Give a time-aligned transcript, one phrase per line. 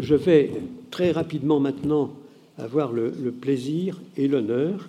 [0.00, 0.50] je vais
[0.90, 2.10] très rapidement maintenant
[2.58, 4.88] avoir le, plaisir et l'honneur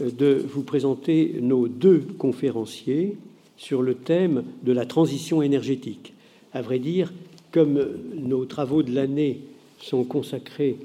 [0.00, 3.16] de vous présenter nos deux conférenciers
[3.56, 6.14] sur le thème de la transition énergétique.
[6.52, 7.12] À vrai dire,
[7.52, 9.40] comme nos travaux de l'année
[9.80, 10.76] sont consacrés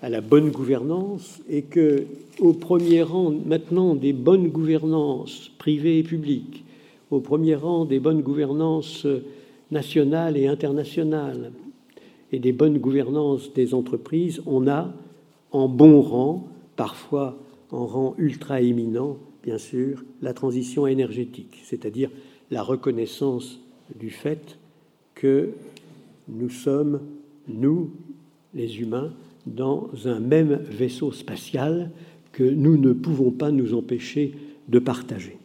[0.00, 2.04] à la bonne gouvernance et que,
[2.40, 6.64] au premier rang maintenant des bonnes gouvernances privées et publiques,
[7.10, 9.06] au premier rang des bonnes gouvernances
[9.70, 11.52] nationales et internationales
[12.32, 14.92] et des bonnes gouvernances des entreprises, on a
[15.50, 17.38] en bon rang, parfois
[17.70, 22.10] en rang ultra éminent, bien sûr, la transition énergétique, c'est-à-dire
[22.50, 23.60] la reconnaissance
[23.98, 24.58] du fait
[25.14, 25.50] que
[26.28, 27.00] nous sommes,
[27.48, 27.90] nous,
[28.54, 29.12] les humains,
[29.46, 31.90] dans un même vaisseau spatial
[32.32, 34.34] que nous ne pouvons pas nous empêcher
[34.68, 35.36] de partager.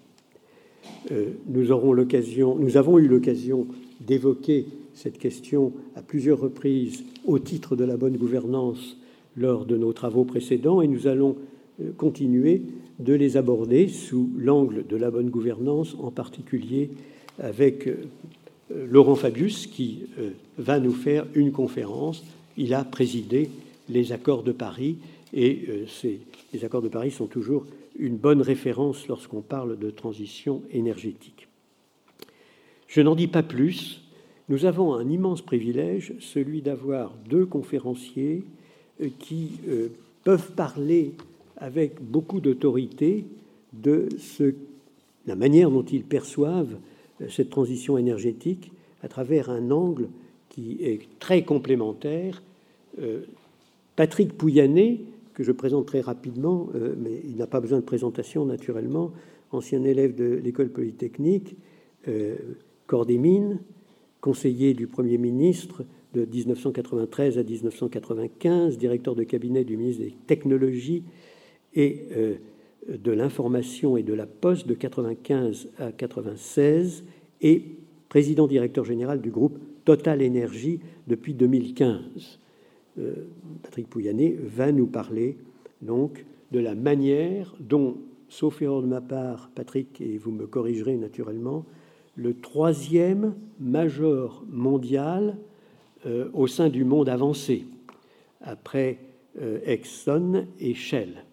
[1.11, 3.67] Euh, nous, aurons nous avons eu l'occasion
[3.99, 4.65] d'évoquer
[4.97, 8.97] cette question à plusieurs reprises au titre de la bonne gouvernance
[9.35, 11.37] lors de nos travaux précédents et nous allons
[11.79, 12.63] euh, continuer
[12.97, 16.89] de les aborder sous l'angle de la bonne gouvernance, en particulier
[17.37, 18.07] avec euh,
[18.89, 20.01] Laurent Fabius qui
[20.57, 22.25] va nous faire une conférence.
[22.57, 23.49] Il a présidé
[23.87, 24.97] les accords de Paris.
[25.33, 26.13] Et euh,
[26.53, 27.65] les accords de Paris sont toujours
[27.99, 31.47] une bonne référence lorsqu'on parle de transition énergétique.
[32.87, 34.01] Je n'en dis pas plus.
[34.49, 38.43] Nous avons un immense privilège, celui d'avoir deux conférenciers
[39.01, 39.89] euh, qui euh,
[40.23, 41.13] peuvent parler
[41.57, 43.25] avec beaucoup d'autorité
[43.73, 44.09] de
[45.25, 46.77] la manière dont ils perçoivent
[47.29, 50.07] cette transition énergétique à travers un angle
[50.49, 52.41] qui est très complémentaire.
[53.97, 55.01] Patrick Pouyanné,
[55.33, 59.11] que je présente très rapidement, euh, mais il n'a pas besoin de présentation naturellement,
[59.51, 61.55] ancien élève de l'école polytechnique,
[62.07, 62.35] euh,
[62.87, 63.59] corps des mines,
[64.21, 71.03] conseiller du Premier ministre de 1993 à 1995, directeur de cabinet du ministre des Technologies
[71.73, 72.35] et euh,
[72.89, 77.03] de l'Information et de la Poste de 95 à 96
[77.41, 77.63] et
[78.09, 82.39] président directeur général du groupe Total Énergie depuis 2015.
[82.99, 83.13] Euh,
[83.63, 85.37] Patrick Pouyanné va nous parler
[85.81, 87.97] donc de la manière dont,
[88.29, 91.65] sauf erreur de ma part, Patrick, et vous me corrigerez naturellement,
[92.17, 95.37] le troisième major mondial
[96.05, 97.65] euh, au sein du monde avancé,
[98.41, 98.97] après
[99.41, 101.23] euh, Exxon et Shell.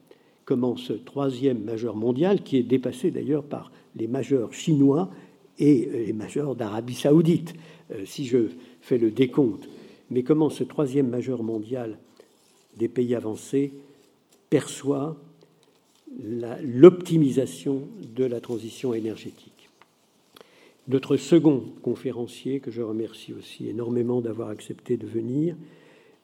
[0.44, 5.10] Comment ce troisième majeur mondial, qui est dépassé d'ailleurs par les majeurs chinois
[5.58, 7.54] et les majeurs d'Arabie saoudite,
[8.04, 8.48] si je
[8.80, 9.68] fais le décompte
[10.10, 11.98] mais comment ce troisième majeur mondial
[12.76, 13.72] des pays avancés
[14.50, 15.16] perçoit
[16.62, 17.82] l'optimisation
[18.14, 19.53] de la transition énergétique?
[20.86, 25.56] Notre second conférencier, que je remercie aussi énormément d'avoir accepté de venir,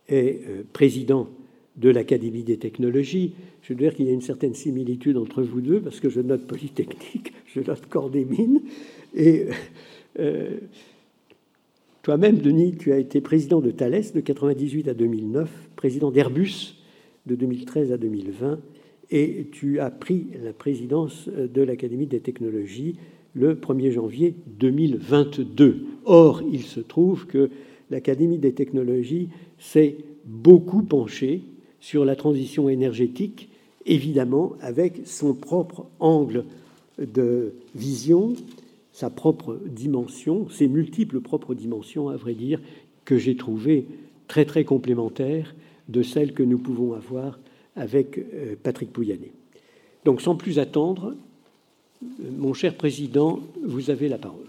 [0.08, 1.28] est euh, président
[1.76, 3.32] de l'Académie des technologies.
[3.62, 6.20] Je veux dire qu'il y a une certaine similitude entre vous deux, parce que je
[6.20, 8.60] note Polytechnique, je note Corps des Mines,
[9.14, 9.46] et
[10.18, 10.58] euh,
[12.02, 16.76] toi-même, Denis, tu as été président de Thales de 98 à 2009, président d'Airbus
[17.24, 18.58] de 2013 à 2020,
[19.10, 22.96] et tu as pris la présidence de l'Académie des technologies
[23.34, 25.86] le 1er janvier 2022.
[26.04, 27.50] Or, il se trouve que
[27.90, 31.42] l'Académie des technologies s'est beaucoup penchée
[31.80, 33.48] sur la transition énergétique,
[33.86, 36.44] évidemment avec son propre angle
[36.98, 38.34] de vision,
[38.92, 42.60] sa propre dimension, ses multiples propres dimensions, à vrai dire,
[43.04, 43.86] que j'ai trouvées
[44.28, 45.54] très très complémentaires
[45.88, 47.40] de celles que nous pouvons avoir
[47.76, 49.32] avec euh, Patrick Pouyanné.
[50.04, 51.14] Donc sans plus attendre,
[52.00, 54.46] mon cher président, vous avez la parole.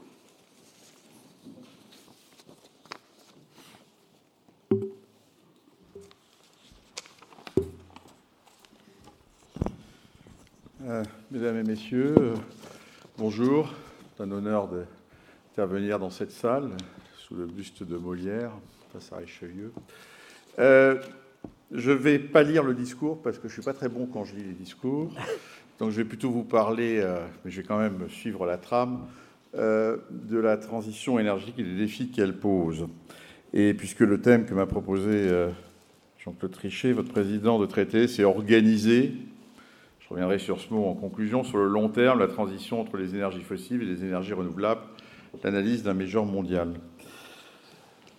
[10.84, 12.16] Euh, mesdames et messieurs,
[13.18, 13.74] bonjour
[14.20, 16.70] un honneur d'intervenir dans cette salle,
[17.18, 18.52] sous le buste de Molière,
[18.94, 19.72] face à Richelieu.
[20.60, 21.02] Euh,
[21.72, 24.06] je ne vais pas lire le discours parce que je ne suis pas très bon
[24.06, 25.12] quand je lis les discours.
[25.82, 29.00] Donc je vais plutôt vous parler, euh, mais je vais quand même suivre la trame,
[29.58, 32.86] euh, de la transition énergétique et des défis qu'elle pose.
[33.52, 35.28] Et puisque le thème que m'a proposé
[36.24, 39.12] Jean-Claude Trichet, votre président, de traiter, c'est organiser
[40.02, 41.44] je reviendrai sur ce mot en conclusion.
[41.44, 44.82] Sur le long terme, la transition entre les énergies fossiles et les énergies renouvelables,
[45.44, 46.74] l'analyse d'un major mondial.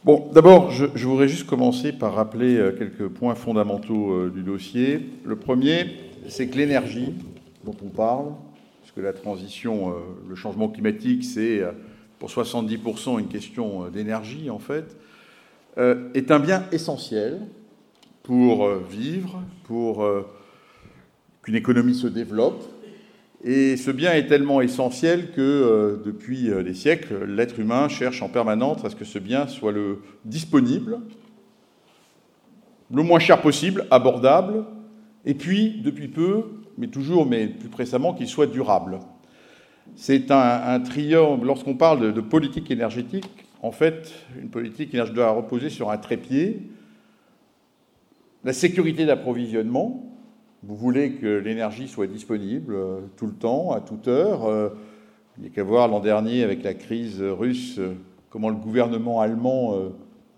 [0.02, 5.10] Bon, d'abord, je, voudrais juste commencer par rappeler euh, quelques points fondamentaux euh, du dossier.
[5.24, 5.86] Le premier,
[6.28, 7.14] c'est que l'énergie
[7.64, 8.32] dont on parle,
[8.80, 9.94] puisque la transition, euh,
[10.28, 11.62] le changement climatique, c'est
[12.18, 14.96] pour 70% une question d'énergie, en fait,
[15.78, 17.40] euh, est un bien essentiel
[18.22, 20.06] pour euh, vivre, pour
[21.42, 22.62] qu'une économie se développe.
[23.44, 28.84] Et ce bien est tellement essentiel que depuis des siècles, l'être humain cherche en permanence
[28.84, 31.00] à ce que ce bien soit le disponible,
[32.94, 34.64] le moins cher possible, abordable,
[35.24, 36.44] et puis, depuis peu,
[36.82, 38.98] mais toujours, mais plus précédemment, qu'il soit durable.
[39.94, 41.44] C'est un, triomphe.
[41.44, 46.62] Lorsqu'on parle de, politique énergétique, en fait, une politique énergétique doit reposer sur un trépied.
[48.42, 50.08] La sécurité d'approvisionnement.
[50.64, 54.46] Vous voulez que l'énergie soit disponible euh, tout le temps, à toute heure.
[54.46, 54.70] Euh,
[55.38, 57.94] il n'y a qu'à voir l'an dernier avec la crise russe, euh,
[58.28, 59.76] comment le gouvernement allemand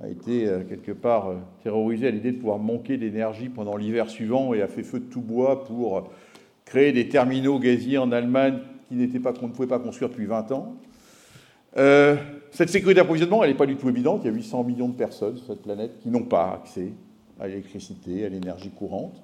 [0.02, 1.32] a été quelque part
[1.62, 5.04] terrorisé à l'idée de pouvoir manquer d'énergie pendant l'hiver suivant et a fait feu de
[5.04, 6.10] tout bois pour
[6.64, 8.58] créer des terminaux gaziers en Allemagne
[8.88, 10.76] qui n'était pas, qu'on ne pouvait pas construire depuis 20 ans.
[11.76, 12.16] Euh,
[12.50, 14.20] cette sécurité d'approvisionnement, elle n'est pas du tout évidente.
[14.24, 16.92] Il y a 800 millions de personnes sur cette planète qui n'ont pas accès
[17.40, 19.22] à l'électricité, à l'énergie courante.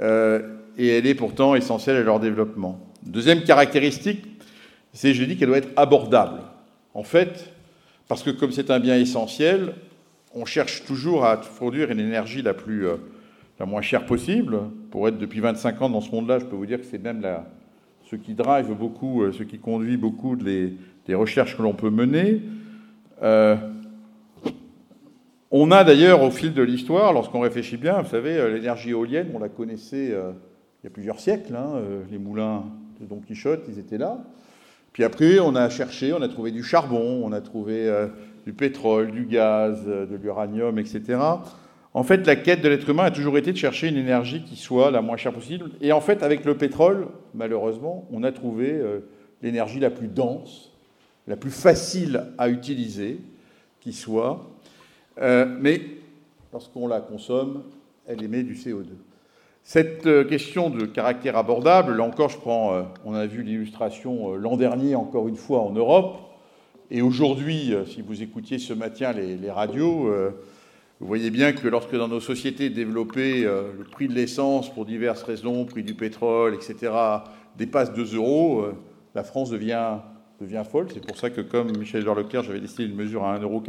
[0.00, 2.80] Euh, et elle est pourtant essentielle à leur développement.
[3.04, 4.24] Deuxième caractéristique,
[4.92, 6.40] c'est, je dis qu'elle doit être abordable.
[6.94, 7.50] En fait,
[8.08, 9.74] parce que comme c'est un bien essentiel,
[10.34, 12.96] on cherche toujours à produire une énergie la, plus, euh,
[13.58, 14.58] la moins chère possible.
[14.90, 17.20] Pour être depuis 25 ans dans ce monde-là, je peux vous dire que c'est même
[17.20, 17.46] la,
[18.10, 20.76] ce qui drive beaucoup, euh, ce qui conduit beaucoup des,
[21.08, 22.42] recherches que l'on peut mener.
[23.22, 23.56] Euh,
[25.50, 29.28] on a d'ailleurs au fil de l'histoire, lorsqu'on réfléchit bien, vous savez, euh, l'énergie éolienne,
[29.34, 31.80] on la connaissait il y a plusieurs siècles, hein,
[32.10, 32.64] les moulins
[33.00, 34.18] de Don Quichotte, ils étaient là.
[34.92, 37.90] Puis après, on a cherché, on a trouvé du charbon, on a trouvé
[38.44, 41.16] du pétrole, du gaz, de l'uranium, etc.
[41.96, 44.56] En fait, la quête de l'être humain a toujours été de chercher une énergie qui
[44.56, 45.70] soit la moins chère possible.
[45.80, 48.98] Et en fait, avec le pétrole, malheureusement, on a trouvé euh,
[49.42, 50.72] l'énergie la plus dense,
[51.28, 53.20] la plus facile à utiliser
[53.80, 54.50] qui soit.
[55.20, 55.80] Euh, mais
[56.52, 57.62] lorsqu'on la consomme,
[58.08, 58.86] elle émet du CO2.
[59.62, 64.56] Cette euh, question de caractère abordable, là encore, je prends, on a vu l'illustration l'an
[64.56, 66.16] dernier, encore une fois, en Europe.
[66.90, 70.10] Et aujourd'hui, si vous écoutiez ce matin les radios,
[71.00, 74.84] vous voyez bien que lorsque dans nos sociétés développées, euh, le prix de l'essence, pour
[74.84, 76.92] diverses raisons, prix du pétrole, etc.,
[77.58, 78.74] dépasse 2 euros, euh,
[79.14, 79.98] la France devient,
[80.40, 80.86] devient folle.
[80.94, 83.62] C'est pour ça que, comme Michel Leclerc, j'avais décidé une mesure à 1,99 euros.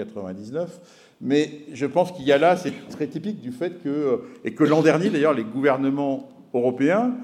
[1.20, 4.64] Mais je pense qu'il y a là, c'est très typique du fait que, et que
[4.64, 7.16] l'an dernier, d'ailleurs, les gouvernements européens,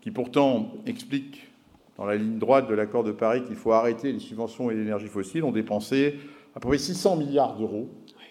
[0.00, 1.50] qui pourtant expliquent
[1.98, 5.08] dans la ligne droite de l'accord de Paris qu'il faut arrêter les subventions et l'énergie
[5.08, 6.14] fossile, ont dépensé
[6.54, 7.90] à peu près 600 milliards d'euros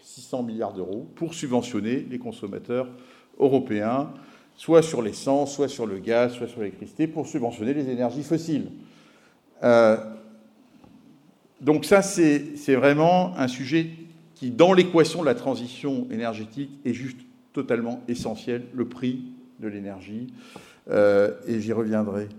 [0.10, 2.88] 600 milliards d'euros pour subventionner les consommateurs
[3.38, 4.12] européens,
[4.56, 8.72] soit sur l'essence, soit sur le gaz, soit sur l'électricité, pour subventionner les énergies fossiles.
[9.64, 9.98] Euh,
[11.62, 13.92] donc ça, c'est vraiment un sujet
[14.34, 17.20] qui, dans l'équation de la transition énergétique, est juste
[17.54, 19.26] totalement essentiel, le prix
[19.60, 20.34] de l'énergie,
[20.90, 22.30] euh, et j'y reviendrai.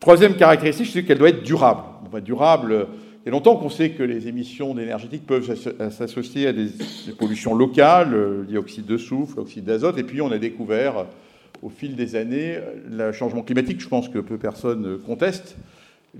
[0.00, 1.82] Troisième caractéristique, c'est qu'elle doit être durable.
[2.22, 5.54] durable, il y a longtemps qu'on sait que les émissions énergétiques peuvent
[5.90, 6.68] s'associer à des,
[7.18, 11.06] pollutions locales, le dioxyde de soufre, l'oxyde d'azote, et puis on a découvert
[11.62, 12.58] au fil des années
[12.90, 15.56] le changement climatique, je pense que peu personne conteste.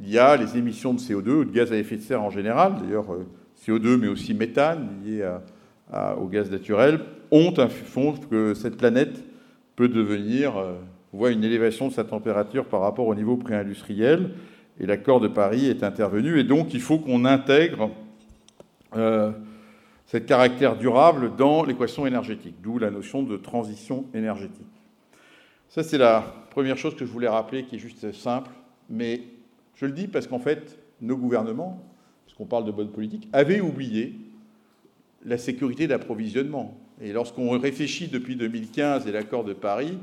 [0.01, 2.31] Il y a les émissions de CO2 ou de gaz à effet de serre en
[2.31, 3.27] général, d'ailleurs euh,
[3.67, 5.29] CO2 mais aussi méthane lié
[6.19, 7.01] au gaz naturel,
[7.31, 9.25] ont font que cette planète
[9.77, 10.75] peut devenir, euh,
[11.13, 14.31] voit une élévation de sa température par rapport au niveau pré-industriel
[14.81, 16.39] et l'accord de Paris est intervenu.
[16.39, 17.91] Et donc, il faut qu'on intègre
[18.97, 19.33] euh,
[20.07, 24.67] ce caractère durable dans l'équation énergétique, d'où la notion de transition énergétique.
[25.69, 28.51] Ça, c'est la première chose que je voulais rappeler, qui est juste simple,
[28.91, 29.23] mais
[29.75, 31.83] je le dis parce qu'en fait, nos gouvernements,
[32.27, 34.15] puisqu'on parle de bonne politique, avaient oublié
[35.25, 36.77] la sécurité d'approvisionnement.
[37.01, 39.99] Et lorsqu'on réfléchit depuis 2015 et l'accord de Paris,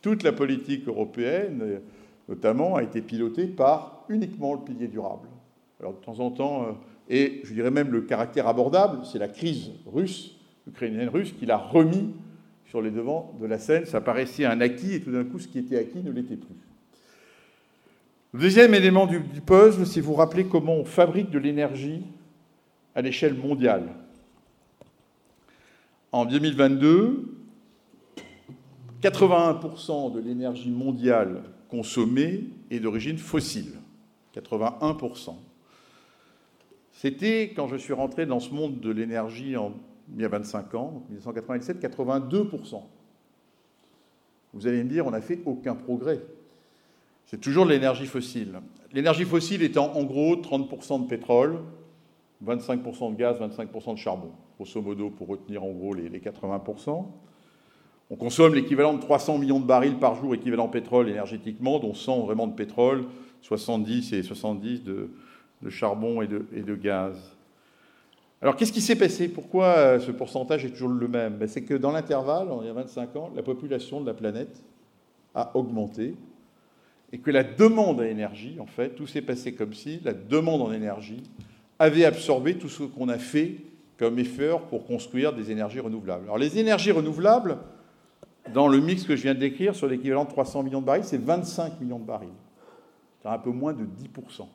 [0.00, 1.80] toute la politique européenne,
[2.28, 5.28] notamment, a été pilotée par uniquement le pilier durable.
[5.80, 6.72] Alors de temps en temps, euh,
[7.08, 10.36] et je dirais même le caractère abordable, c'est la crise russe,
[10.68, 12.14] ukrainienne russe, qui l'a remis
[12.66, 13.84] sur les devants de la scène.
[13.84, 16.54] Ça paraissait un acquis et tout d'un coup, ce qui était acquis ne l'était plus.
[18.32, 22.02] Le deuxième élément du, puzzle, c'est vous rappeler comment on fabrique de l'énergie
[22.94, 23.88] à l'échelle mondiale.
[26.12, 27.36] En 2022,
[29.02, 33.81] 81% de l'énergie mondiale consommée est d'origine fossile.
[34.34, 35.36] 81%.
[36.92, 39.56] C'était, quand je suis rentré dans ce monde de l'énergie
[40.14, 42.82] il y a 25 ans, en 1997, 82%.
[44.54, 46.20] Vous allez me dire, on n'a fait aucun progrès.
[47.26, 48.60] C'est toujours de l'énergie fossile.
[48.92, 51.60] L'énergie fossile étant en gros 30% de pétrole,
[52.44, 57.06] 25% de gaz, 25% de charbon, grosso modo, pour retenir en gros les, 80%.
[58.10, 62.26] On consomme l'équivalent de 300 millions de barils par jour, équivalent pétrole énergétiquement, dont 100
[62.26, 63.06] vraiment de pétrole,
[63.42, 65.10] 70 et 70 de,
[65.68, 67.16] charbon et de, de, gaz.
[68.40, 69.28] Alors qu'est-ce qui s'est passé?
[69.28, 71.36] Pourquoi euh, ce pourcentage est toujours le même?
[71.36, 74.62] Ben, C'est que dans l'intervalle, il y a 25 ans, la population de la planète
[75.34, 76.16] a augmenté
[77.12, 80.62] et que la demande en énergie, en fait, tout s'est passé comme si la demande
[80.62, 81.22] en énergie
[81.78, 83.56] avait absorbé tout ce qu'on a fait
[83.98, 86.24] comme effort pour construire des énergies renouvelables.
[86.24, 87.58] Alors les énergies renouvelables,
[88.52, 91.04] dans le mix que je viens de décrire, sur l'équivalent de 300 millions de barils,
[91.04, 92.28] c'est 25 millions de barils.
[93.22, 94.46] C'est un peu moins de 10%.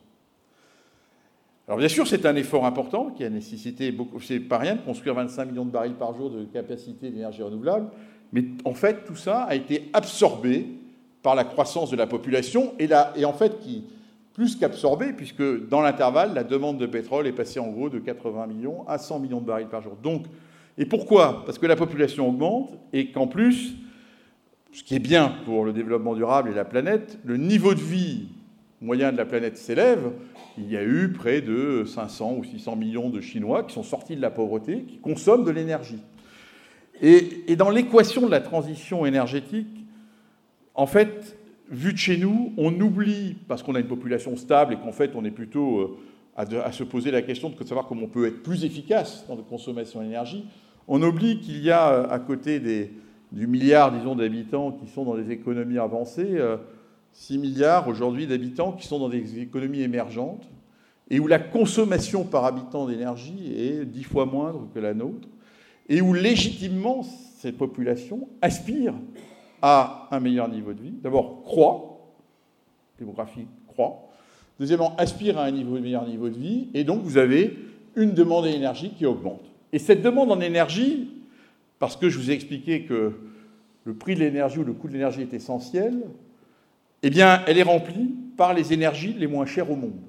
[1.66, 4.20] Alors bien sûr, c'est un effort important qui a nécessité beaucoup.
[4.20, 7.88] C'est pas rien de construire 25 millions de barils par jour de capacité d'énergie renouvelable,
[8.32, 10.66] mais en fait, tout ça a été absorbé
[11.22, 13.84] par la croissance de la population et, et en fait, qui,
[14.32, 18.46] plus qu'absorbé, puisque dans l'intervalle, la demande de pétrole est passée en gros de 80
[18.46, 19.96] millions à 100 millions de barils par jour.
[20.02, 20.26] Donc,
[20.78, 21.44] et pourquoi?
[21.44, 23.74] Parce que la population augmente et qu'en plus,
[24.72, 28.28] ce qui est bien pour le développement durable et la planète, le niveau de vie
[28.80, 30.12] moyen de la planète s'élève.
[30.56, 34.16] Il y a eu près de 500 ou 600 millions de Chinois qui sont sortis
[34.16, 36.00] de la pauvreté, qui consomment de l'énergie.
[37.00, 39.68] Et, dans l'équation de la transition énergétique,
[40.74, 41.36] en fait,
[41.70, 45.12] vu de chez nous, on oublie, parce qu'on a une population stable et qu'en fait
[45.14, 45.98] on est plutôt euh,
[46.36, 49.42] à, se poser la question de savoir comment on peut être plus efficace dans la
[49.42, 50.46] consommation d'énergie,
[50.88, 52.90] on oublie qu'il y a euh, à côté des,
[53.30, 56.40] du milliard, disons, d'habitants qui sont dans des économies avancées,
[57.12, 60.48] 6 euh, milliards aujourd'hui d'habitants qui sont dans des économies émergentes
[61.10, 65.28] et où la consommation par habitant d'énergie est dix fois moindre que la nôtre
[65.88, 67.02] et où légitimement
[67.38, 68.94] cette population aspire
[69.62, 70.92] à un meilleur niveau de vie.
[71.02, 71.98] D'abord, croît,
[72.98, 74.08] démographie croît.
[74.60, 76.68] Deuxièmement, aspire à un meilleur niveau de vie.
[76.74, 77.56] Et donc, vous avez
[77.96, 79.42] une demande d'énergie qui augmente.
[79.72, 81.10] Et cette demande en énergie,
[81.78, 83.12] parce que je vous ai expliqué que
[83.84, 86.02] le prix de l'énergie ou le coût de l'énergie est essentiel,
[87.02, 90.00] eh bien, elle est remplie par les énergies les moins chères au monde.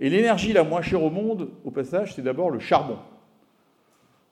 [0.00, 2.98] Et l'énergie la moins chère au monde, au passage, c'est d'abord le charbon.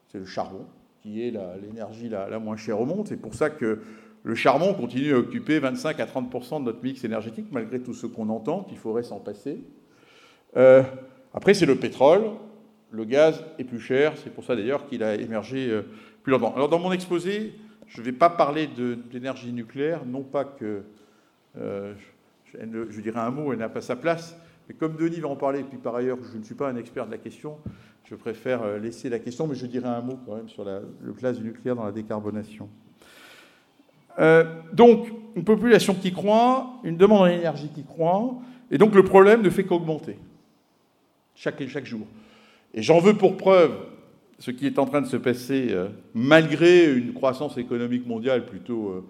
[0.09, 0.66] C'est le charbon
[1.02, 3.07] qui est l'énergie la, moins chère au monde.
[3.09, 3.80] C'est pour ça que
[4.23, 8.07] le charbon continue à occuper 25 à 30% de notre mix énergétique, malgré tout ce
[8.07, 9.61] qu'on entend, qu'il faudrait s'en passer.
[10.57, 10.83] Euh,
[11.33, 12.25] après, c'est le pétrole.
[12.90, 14.14] Le gaz est plus cher.
[14.23, 15.83] C'est pour ça d'ailleurs qu'il a émergé euh,
[16.23, 16.52] plus longtemps.
[16.54, 17.54] Alors, dans mon exposé,
[17.87, 18.69] je ne vais pas parler
[19.11, 20.83] d'énergie nucléaire, non pas que
[21.59, 21.95] euh,
[22.54, 24.37] je, dirais un mot, elle n'a pas sa place.
[24.69, 26.76] Mais comme Denis va en parler, et puis par ailleurs, je ne suis pas un
[26.76, 27.57] expert de la question,
[28.04, 31.12] je préfère laisser la question, mais je dirais un mot quand même sur la, le
[31.12, 32.69] place du nucléaire dans la décarbonation.
[34.19, 38.35] Euh, donc, une population qui croît, une demande en énergie qui croît,
[38.71, 40.19] et donc le problème ne fait qu'augmenter
[41.35, 42.07] chaque, chaque jour.
[42.75, 43.73] Et j'en veux pour preuve
[44.38, 48.88] ce qui est en train de se passer euh, malgré une croissance économique mondiale plutôt
[48.88, 49.04] euh,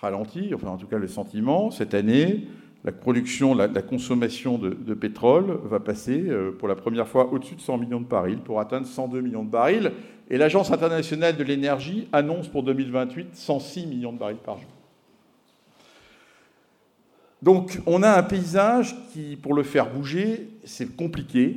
[0.00, 2.46] ralentie, enfin en tout cas le sentiment, cette année,
[2.84, 6.24] la production, la, consommation de, pétrole va passer
[6.58, 9.50] pour la première fois au-dessus de 100 millions de barils pour atteindre 102 millions de
[9.50, 9.92] barils.
[10.30, 14.70] Et l'Agence internationale de l'énergie annonce pour 2028 106 millions de barils par jour.
[17.42, 21.56] Donc on a un paysage qui, pour le faire bouger, c'est compliqué.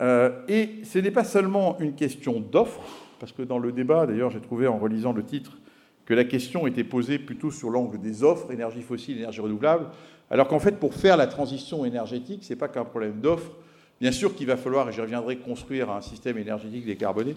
[0.00, 2.80] Euh, et ce n'est pas seulement une question d'offre,
[3.18, 5.58] parce que dans le débat, d'ailleurs, j'ai trouvé en relisant le titre
[6.04, 9.86] que la question était posée plutôt sur l'angle des offres, énergie fossile, énergie renouvelable,
[10.30, 13.52] alors qu'en fait, pour faire la transition énergétique, ce n'est pas qu'un problème d'offre.
[14.00, 17.36] Bien sûr qu'il va falloir, et j'y reviendrai, construire un système énergétique décarboné,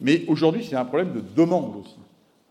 [0.00, 1.96] mais aujourd'hui, c'est un problème de demande aussi.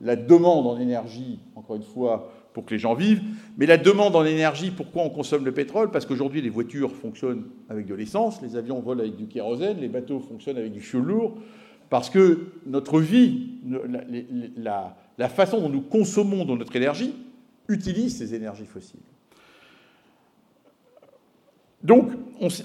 [0.02, 3.22] La demande en énergie, encore une fois, pour que les gens vivent,
[3.58, 5.92] mais la demande en énergie, pourquoi on consomme le pétrole?
[5.92, 9.90] Parce qu'aujourd'hui, les voitures fonctionnent avec de l'essence, les avions volent avec du kérosène, les
[9.90, 11.38] bateaux fonctionnent avec du fioul lourd,
[11.90, 13.50] parce que notre vie,
[14.58, 14.96] la
[15.30, 17.14] façon dont nous consommons notre énergie,
[17.68, 19.00] utilise ces énergies fossiles.
[21.84, 22.12] Donc,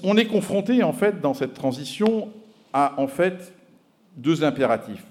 [0.03, 2.29] on, est confronté, en fait, dans cette transition,
[2.73, 3.53] à, en fait,
[4.17, 5.05] deux impératifs.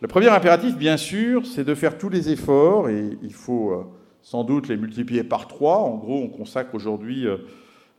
[0.00, 3.84] Le premier impératif, bien sûr, c'est de faire tous les efforts, et il faut euh,
[4.20, 5.78] sans doute les multiplier par trois.
[5.78, 7.24] En gros, on consacre aujourd'hui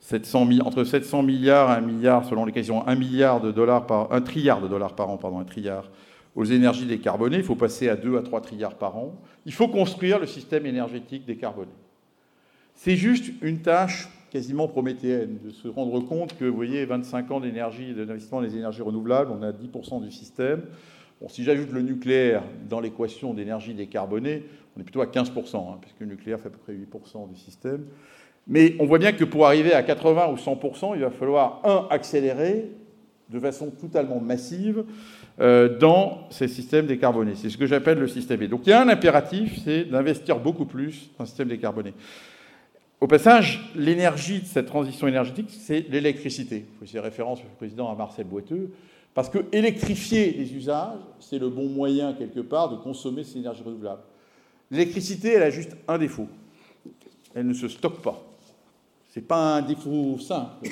[0.02, 3.88] 700, euh, entre 700 milliards et 1 milliard, selon les questions, 1 milliard de dollars
[3.88, 5.86] par, un trilliard de dollars par an, pardon, un trilliard
[6.36, 7.38] aux énergies décarbonées.
[7.38, 9.16] Il faut passer à 2 à 3 trilliards par an.
[9.46, 11.72] Il faut construire le système énergétique décarboné.
[12.76, 17.40] C'est juste une tâche quasiment prométhéenne, de se rendre compte que, vous voyez, 25 ans
[17.40, 20.64] d'investissement dans les énergies renouvelables, on a 10% du système.
[21.22, 24.44] Bon, si j'ajoute le nucléaire dans l'équation d'énergie décarbonée,
[24.76, 27.40] on est plutôt à 15%, hein, puisque le nucléaire fait à peu près 8% du
[27.40, 27.86] système.
[28.48, 31.88] Mais on voit bien que pour arriver à 80 ou 100%, il va falloir, un,
[31.92, 32.72] accélérer,
[33.30, 34.84] de façon totalement massive
[35.40, 37.36] dans ces systèmes décarbonés.
[37.36, 38.44] C'est ce que j'appelle le système B.
[38.44, 41.94] Donc il y a un impératif, c'est d'investir beaucoup plus dans un système décarboné.
[43.02, 46.66] Au passage, l'énergie de cette transition énergétique, c'est l'électricité.
[46.82, 48.72] Je fais référence, le Président, à Marcel Boiteux,
[49.14, 53.62] parce que électrifier les usages, c'est le bon moyen, quelque part, de consommer ces énergies
[53.62, 54.04] renouvelables.
[54.72, 56.30] L'électricité, elle a juste un défaut.
[57.36, 58.24] Elle ne se stocke pas.
[59.14, 60.70] Ce n'est pas un défaut simple.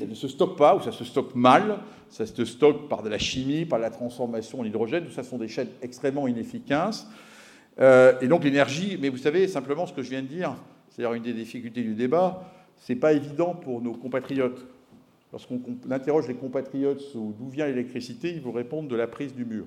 [0.00, 1.78] Elle ne se stocke pas, ou ça se stocke mal.
[2.14, 5.04] Ça se stocke par de la chimie, par la transformation en hydrogène.
[5.04, 7.08] Tout ça sont des chaînes extrêmement inefficaces.
[7.80, 10.54] Euh, et donc l'énergie, mais vous savez, simplement ce que je viens de dire,
[10.88, 14.64] c'est-à-dire une des difficultés du débat, c'est pas évident pour nos compatriotes.
[15.32, 19.44] Lorsqu'on interroge les compatriotes sur d'où vient l'électricité, ils vous répondent de la prise du
[19.44, 19.64] mur.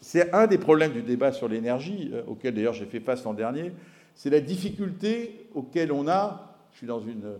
[0.00, 3.34] C'est un des problèmes du débat sur l'énergie, euh, auquel d'ailleurs j'ai fait face l'an
[3.34, 3.72] dernier,
[4.14, 7.36] c'est la difficulté auquel on a, je suis dans une,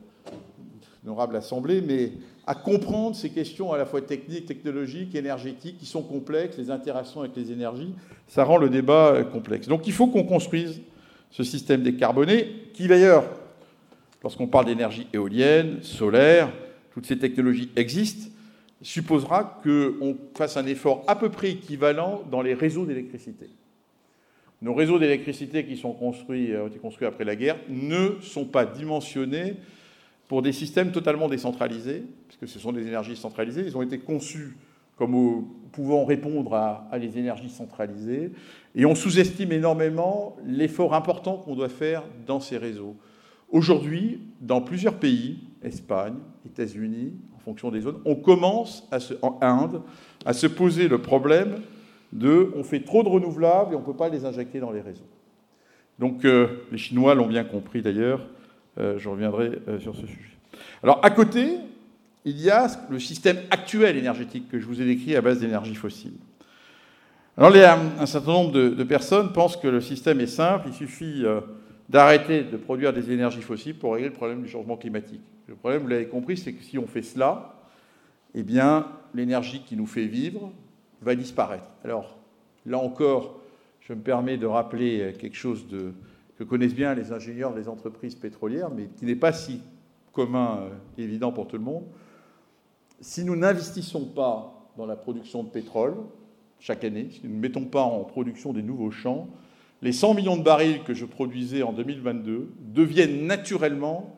[1.04, 2.12] honorable assemblée, mais
[2.48, 7.20] à comprendre ces questions à la fois techniques, technologiques, énergétiques, qui sont complexes, les interactions
[7.20, 7.92] avec les énergies,
[8.26, 9.68] ça rend le débat euh, complexe.
[9.68, 10.80] Donc il faut qu'on construise
[11.30, 13.24] ce système décarboné, qui d'ailleurs,
[14.22, 16.50] lorsqu'on parle d'énergie éolienne, solaire,
[16.90, 18.30] toutes ces technologies existent,
[18.80, 23.50] supposera qu'on fasse un effort à peu près équivalent dans les réseaux d'électricité.
[24.62, 28.46] Nos réseaux d'électricité qui sont construits, euh, ont été construits après la guerre ne sont
[28.46, 29.56] pas dimensionnés
[30.28, 33.62] pour des systèmes totalement décentralisés, puisque ce sont des énergies centralisées.
[33.66, 34.56] Ils ont été conçus
[34.96, 38.32] comme pouvant répondre à, les énergies centralisées,
[38.74, 42.96] et on sous-estime énormément l'effort important qu'on doit faire dans ces réseaux.
[43.50, 48.88] Aujourd'hui, dans plusieurs pays, Espagne, États-Unis, en fonction des zones, on commence
[49.22, 49.82] en Inde
[50.26, 51.62] à se poser le problème
[52.12, 54.80] de on fait trop de renouvelables et on ne peut pas les injecter dans les
[54.80, 55.06] réseaux.
[55.98, 58.26] Donc euh, les Chinois l'ont bien compris d'ailleurs,
[58.78, 60.36] je reviendrai euh, sur ce sujet.
[60.82, 61.58] Alors à côté,
[62.24, 65.74] il y a le système actuel énergétique que je vous ai décrit à base d'énergie
[65.74, 66.14] fossile.
[67.36, 71.24] Alors un certain nombre de, personnes pensent que le système est simple, il suffit
[71.88, 75.20] d'arrêter de produire des énergies fossiles pour régler le problème du changement climatique.
[75.46, 77.54] Le problème, vous l'avez compris, c'est que si on fait cela,
[78.34, 80.52] eh bien l'énergie qui nous fait vivre,
[81.00, 81.64] va disparaître.
[81.84, 82.18] Alors,
[82.66, 83.38] là encore,
[83.80, 85.92] je me permets de rappeler quelque chose de,
[86.38, 89.60] que connaissent bien les ingénieurs des entreprises pétrolières, mais qui n'est pas si
[90.12, 91.84] commun, euh, évident pour tout le monde.
[93.00, 95.96] Si nous n'investissons pas dans la production de pétrole
[96.60, 99.28] chaque année, si nous ne mettons pas en production des nouveaux champs,
[99.82, 104.16] les 100 millions de barils que je produisais en 2022 deviennent naturellement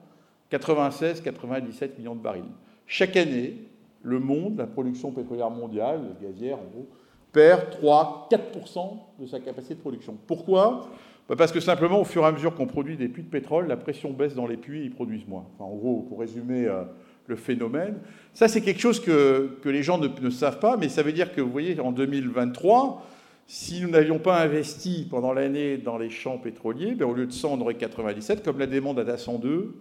[0.50, 2.44] 96-97 millions de barils.
[2.86, 3.68] Chaque année,
[4.02, 6.88] le monde, la production pétrolière mondiale, gazière en gros,
[7.32, 10.16] perd 3-4% de sa capacité de production.
[10.26, 10.88] Pourquoi?
[11.36, 13.76] Parce que simplement, au fur et à mesure qu'on produit des puits de pétrole, la
[13.76, 15.46] pression baisse dans les puits et ils produisent moins.
[15.60, 16.82] en gros, pour résumer euh,
[17.28, 17.98] le phénomène,
[18.34, 21.40] ça c'est quelque chose que, les gens ne, savent pas, mais ça veut dire que,
[21.40, 23.06] vous voyez, en 2023,
[23.46, 27.32] si nous n'avions pas investi pendant l'année dans les champs pétroliers, ben, au lieu de
[27.32, 29.74] 100, on aurait 97, comme la demande à 102,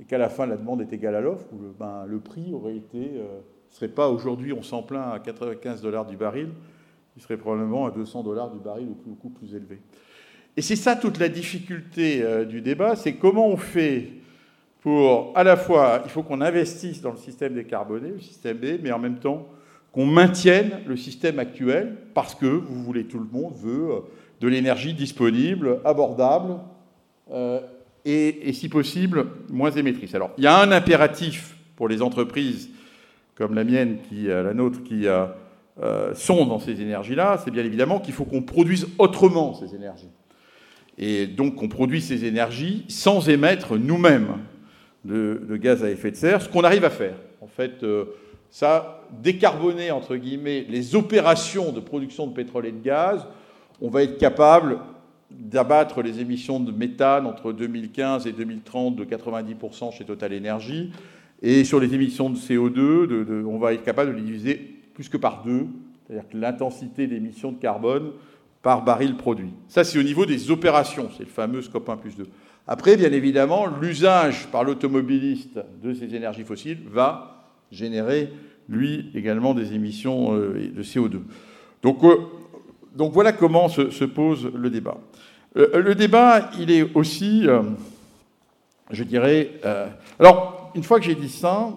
[0.00, 2.52] et qu'à la fin la demande est égale à l'offre, où le, ben, le, prix
[2.52, 3.38] aurait été, euh,
[3.70, 6.48] serait pas aujourd'hui on s'en plaint à 95 dollars du baril,
[7.16, 9.80] il serait probablement à 200 dollars du baril au coût plus élevé.
[10.56, 14.08] Et c'est ça toute la difficulté euh, du débat, c'est comment on fait
[14.80, 18.78] pour à la fois, il faut qu'on investisse dans le système décarboné, le système B,
[18.82, 19.48] mais en même temps
[19.92, 24.00] qu'on maintienne le système actuel, parce que, vous voulez, tout le monde veut euh,
[24.40, 26.56] de l'énergie disponible, abordable,
[28.04, 30.14] et, si possible, moins émettrice.
[30.14, 32.70] Alors, il y a un impératif pour les entreprises
[33.36, 35.26] comme la mienne, qui, euh, la nôtre, qui euh,
[35.82, 40.08] euh, sont dans ces énergies-là, c'est bien évidemment qu'il faut qu'on produise autrement ces énergies.
[40.98, 44.38] Et donc qu'on produise ces énergies sans émettre nous-mêmes
[45.04, 47.16] de, gaz à effet de serre, ce qu'on arrive à faire.
[47.40, 47.84] En fait,
[48.50, 53.26] ça, décarboner, entre guillemets, les opérations de production de pétrole et de gaz,
[53.80, 54.78] on va être capable
[55.30, 60.92] d'abattre les émissions de méthane entre 2015 et 2030 de 90% chez Total Energy.
[61.42, 64.54] Et sur les émissions de CO2, on va être capable de les diviser
[64.94, 65.66] plus que par deux,
[66.06, 68.12] c'est-à-dire que l'intensité d'émissions de carbone
[68.66, 69.52] par baril produit.
[69.68, 72.26] Ça, c'est au niveau des opérations, c'est le fameux scope 1 plus 2.
[72.66, 78.28] Après, bien évidemment, l'usage par l'automobiliste de ces énergies fossiles va générer,
[78.68, 81.20] lui, également des émissions euh, de CO2.
[81.80, 82.16] Donc, euh,
[82.96, 84.98] donc voilà comment se, pose le débat.
[85.56, 87.46] Euh, le débat, il est aussi,
[88.90, 89.60] je dirais...
[90.18, 91.68] Alors, une fois que j'ai dit ça,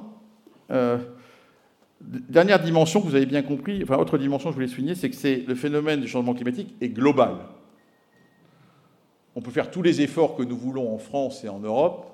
[2.02, 5.10] dernière dimension que vous avez bien compris, enfin, autre dimension que je voulais souligner, c'est
[5.10, 7.36] que le phénomène du changement climatique est global.
[9.36, 12.06] On peut faire tous les efforts que nous voulons en France et en Europe.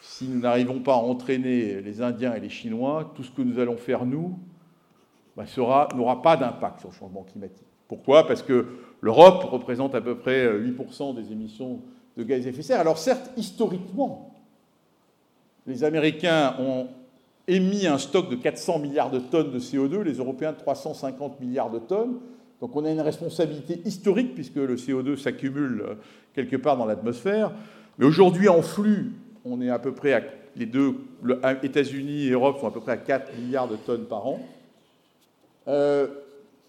[0.00, 3.58] si nous n'arrivons pas à entraîner les Indiens et les Chinois, tout ce que nous
[3.58, 4.38] allons faire, nous,
[5.36, 7.66] bah, n'aura pas d'impact sur le changement climatique.
[7.88, 8.26] Pourquoi?
[8.26, 8.66] Parce que
[9.00, 11.80] l'Europe représente à peu près 8% des émissions
[12.16, 12.80] de gaz à effet de serre.
[12.80, 14.34] Alors certes, historiquement,
[15.66, 16.88] les Américains ont
[17.46, 21.70] émis un stock de 400 milliards de tonnes de CO2, les Européens de 350 milliards
[21.70, 22.18] de tonnes.
[22.60, 25.94] Donc on a une responsabilité historique puisque le CO2 s'accumule euh,
[26.34, 27.52] quelque part dans l'atmosphère.
[27.98, 29.12] Mais aujourd'hui, en flux,
[29.44, 30.22] on est à peu près à
[30.56, 30.94] les deux,
[31.62, 34.40] États-Unis et Europe sont à peu près à 4 milliards de tonnes par an.
[35.68, 36.06] Euh,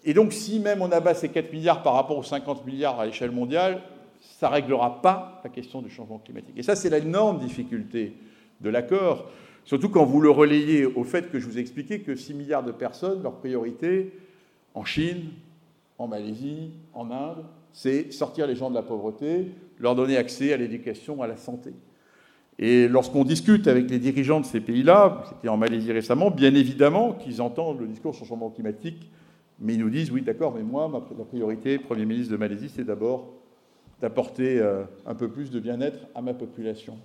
[0.04, 3.06] et donc, si même on abat ces 4 milliards par rapport aux 50 milliards à
[3.06, 3.82] l'échelle mondiale,
[4.20, 6.54] ça ne réglera pas la question du changement climatique.
[6.56, 8.14] Et ça, c'est l'énorme difficulté
[8.60, 9.26] de l'accord,
[9.66, 12.64] surtout quand vous le relayez au fait que je vous ai expliqué que 6 milliards
[12.64, 14.12] de personnes, leur priorité
[14.72, 15.26] en Chine,
[15.98, 19.48] en Malaisie, en Inde, c'est sortir les gens de la pauvreté,
[19.78, 21.74] leur donner accès à l'éducation, à la santé.
[22.58, 27.12] Et lorsqu'on discute avec les dirigeants de ces pays-là, c'était en Malaisie récemment, bien évidemment
[27.12, 29.10] qu'ils entendent le discours sur le changement climatique,
[29.60, 32.84] mais ils nous disent oui, d'accord, mais moi, ma priorité, Premier ministre de Malaisie, c'est
[32.84, 33.34] d'abord
[34.00, 36.98] d'apporter euh, un peu plus de bien-être à ma population.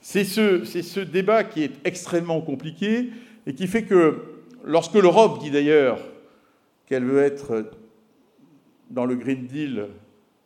[0.00, 3.10] C'est ce, débat qui est extrêmement compliqué
[3.46, 4.22] et qui fait que
[4.64, 5.98] lorsque l'Europe dit d'ailleurs
[6.86, 7.70] qu'elle veut être
[8.88, 9.88] dans le Green Deal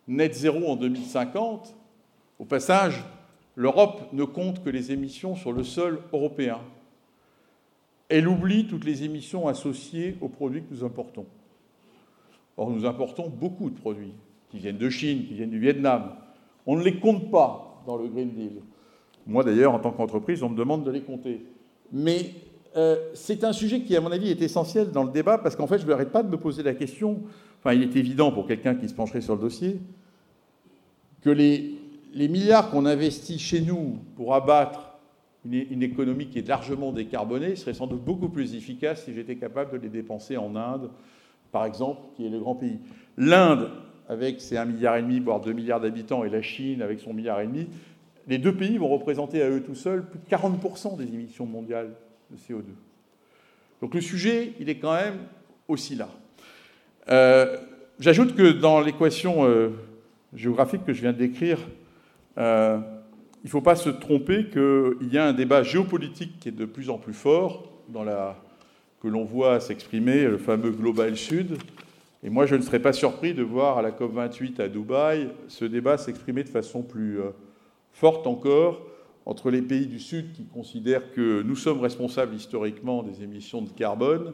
[0.07, 1.75] net zéro en 2050,
[2.37, 3.03] au passage,
[3.55, 6.59] l'Europe ne compte que les émissions sur le sol européen.
[8.09, 11.25] Elle oublie toutes les émissions associées aux produits que nous importons.
[12.57, 14.13] Or, nous importons beaucoup de produits
[14.49, 16.15] qui viennent de Chine, qui viennent du Vietnam.
[16.65, 18.61] On ne les compte pas dans le Green Deal.
[19.27, 21.45] Moi, d'ailleurs, en tant qu'entreprise, on me demande de les compter.
[21.91, 22.31] Mais
[22.75, 25.67] euh, c'est un sujet qui, à mon avis, est essentiel dans le débat parce qu'en
[25.67, 27.21] fait, je n'arrête pas de me poser la question.
[27.59, 29.79] Enfin, il est évident pour quelqu'un qui se pencherait sur le dossier
[31.25, 31.79] que les,
[32.13, 34.91] milliards qu'on investit chez nous pour abattre
[35.43, 39.71] une, économie qui est largement décarbonée seraient sans doute beaucoup plus efficaces si j'étais capable
[39.71, 40.91] de les dépenser en Inde,
[41.51, 42.79] par exemple, qui est le grand pays.
[43.17, 43.71] L'Inde,
[44.07, 47.47] avec ses 1,5 milliard, voire 2 milliards d'habitants, et la Chine, avec son milliard et
[47.47, 47.67] demi,
[48.27, 51.91] les deux pays vont représenter à eux tout seuls plus de 40% des émissions mondiales
[52.31, 52.63] de CO2.
[53.81, 55.17] Donc le sujet, il est quand même
[55.67, 56.09] aussi là.
[57.09, 57.57] Euh,
[57.99, 59.69] j'ajoute que dans l'équation euh,
[60.33, 61.59] géographique que je viens de décrire,
[62.37, 62.79] euh,
[63.43, 66.65] il ne faut pas se tromper qu'il y a un débat géopolitique qui est de
[66.65, 67.71] plus en plus fort,
[69.01, 71.57] que l'on voit s'exprimer, le fameux Global Sud.
[72.23, 75.63] Et moi, je ne serais pas surpris de voir à la COP28 à Dubaï ce
[75.63, 77.19] débat s'exprimer de façon plus
[77.95, 78.81] forte encore
[79.25, 83.69] entre les pays du Sud qui considèrent que nous sommes responsables historiquement des émissions de
[83.69, 84.33] carbone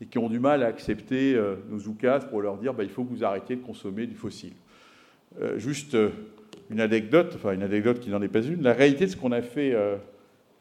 [0.00, 2.88] et qui ont du mal à accepter euh, nos oukas pour leur dire bah, il
[2.88, 4.52] faut que vous arrêtiez de consommer du fossile.
[5.40, 6.10] Euh, juste euh,
[6.70, 9.32] une anecdote, enfin une anecdote qui n'en est pas une, la réalité de ce qu'on
[9.32, 9.74] a fait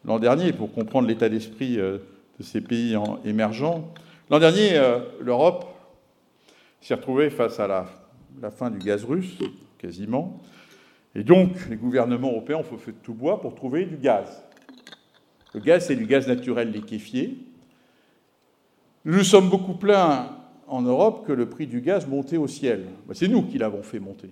[0.03, 2.01] l'an dernier pour comprendre l'état d'esprit de
[2.39, 3.93] ces pays émergents.
[4.31, 4.81] L'an dernier,
[5.21, 5.65] l'Europe
[6.81, 7.67] s'est retrouvée face à
[8.41, 9.37] la fin du gaz russe,
[9.77, 10.41] quasiment,
[11.15, 14.43] et donc, les gouvernements européens ont fait de tout bois pour trouver du gaz.
[15.53, 17.37] Le gaz, c'est du gaz naturel liquéfié.
[19.05, 20.29] Nous sommes beaucoup plaints
[20.67, 22.85] en Europe que le prix du gaz montait au ciel.
[23.07, 24.29] Ben, c'est nous qui l'avons fait monter.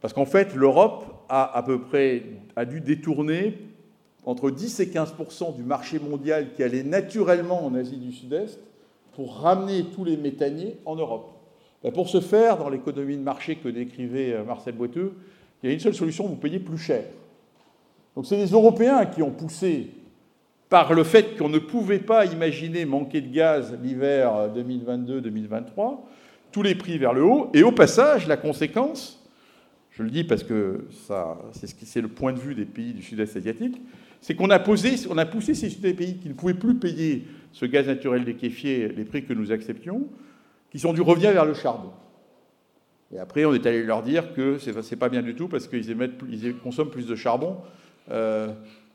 [0.00, 2.22] Parce qu'en fait, l'Europe a à peu près
[2.56, 3.58] a dû détourner
[4.24, 8.58] entre 10 et 15% du marché mondial qui allait naturellement en Asie du Sud-Est
[9.12, 11.32] pour ramener tous les méthaniers en Europe.
[11.82, 15.12] Ben, pour ce faire, dans l'économie de marché que décrivait euh, Marcel Boiteux,
[15.62, 17.04] il y a une seule solution, vous payez plus cher.
[18.14, 19.90] Donc c'est les Européens qui ont poussé,
[20.68, 25.98] par le fait qu'on ne pouvait pas imaginer manquer de gaz l'hiver 2022-2023,
[26.52, 29.26] tous les prix vers le haut, et au passage, la conséquence,
[29.90, 30.86] je le dis parce que
[31.84, 33.80] c'est le point de vue des pays du sud-est asiatique,
[34.20, 37.64] c'est qu'on a, posé, on a poussé ces pays qui ne pouvaient plus payer ce
[37.64, 40.08] gaz naturel liquéfié, les prix que nous acceptions,
[40.70, 41.90] qui sont dû revenir vers le charbon.
[43.14, 45.66] Et après, on est allé leur dire que ce n'est pas bien du tout parce
[45.66, 45.90] qu'ils
[46.30, 47.56] ils consomment plus de charbon
[48.10, 48.48] euh,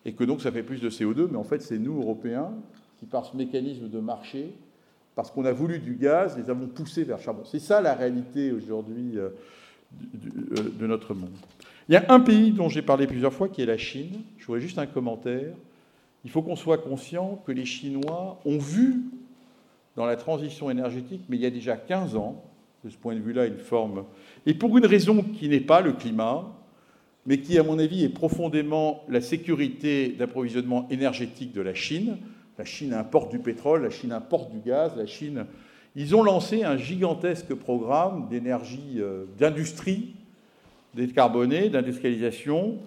[0.05, 1.29] et que donc ça fait plus de CO2.
[1.31, 2.51] Mais en fait, c'est nous, Européens,
[2.99, 4.53] qui par ce mécanisme de marché,
[5.15, 7.43] parce qu'on a voulu du gaz, les avons poussés vers le charbon.
[7.45, 9.29] C'est ça la réalité aujourd'hui euh,
[10.51, 11.33] euh, de notre monde.
[11.89, 14.21] Il y a un pays dont j'ai parlé plusieurs fois qui est la Chine.
[14.37, 15.53] Je voudrais juste un commentaire.
[16.23, 19.01] Il faut qu'on soit conscient que les Chinois ont vu
[19.95, 22.43] dans la transition énergétique, mais il y a déjà 15 ans,
[22.83, 24.05] de ce point de vue-là, une forme.
[24.45, 26.51] Et pour une raison qui n'est pas le climat,
[27.25, 32.17] mais qui, à mon avis, est profondément la sécurité d'approvisionnement énergétique de la Chine.
[32.57, 35.45] La Chine importe du pétrole, la Chine importe du gaz, la Chine.
[35.95, 40.15] Ils ont lancé un gigantesque programme d'énergie, euh, d'industrie
[40.93, 42.77] décarbonée, d'industrialisation,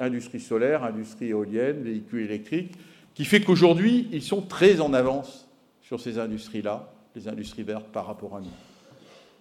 [0.00, 2.72] industrie solaire, industrie éolienne, véhicules électriques,
[3.14, 5.48] qui fait qu'aujourd'hui, ils sont très en avance
[5.82, 8.73] sur ces industries-là, les industries vertes, par rapport à nous.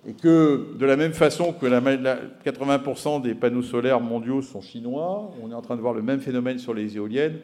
[0.07, 5.31] Et que de la même façon que la, 80% des panneaux solaires mondiaux sont chinois,
[5.41, 7.39] on est en train de voir le même phénomène sur les éoliennes,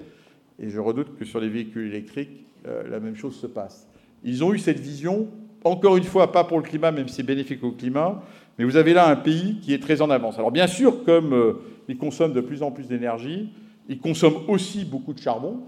[0.62, 3.88] et je redoute que sur les véhicules électriques, euh, la même chose se passe.
[4.26, 5.30] Ils ont eu cette vision,
[5.64, 8.22] encore une fois, pas pour le climat, même si c'est bénéfique au climat,
[8.58, 10.38] mais vous avez là un pays qui est très en avance.
[10.38, 11.54] Alors bien sûr, comme euh,
[11.88, 13.50] ils consomment de plus en plus d'énergie,
[13.88, 15.62] ils consomment aussi beaucoup de charbon,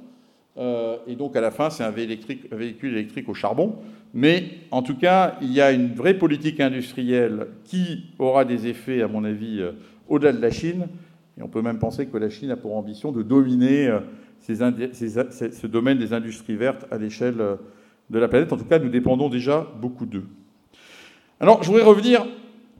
[0.57, 3.75] euh, et donc à la fin, c'est un, véhicule électrique au charbon.
[4.13, 9.01] Mais en tout cas, il y a une vraie politique industrielle qui aura des effets,
[9.01, 9.63] à mon avis,
[10.09, 10.87] au-delà de la Chine.
[11.37, 13.89] Et on peut même penser que la Chine a pour ambition de dominer
[14.41, 17.37] ce domaine des industries vertes à l'échelle
[18.09, 18.51] de la planète.
[18.51, 20.25] En tout cas, nous dépendons déjà beaucoup d'eux.
[21.39, 22.25] Alors, je voudrais revenir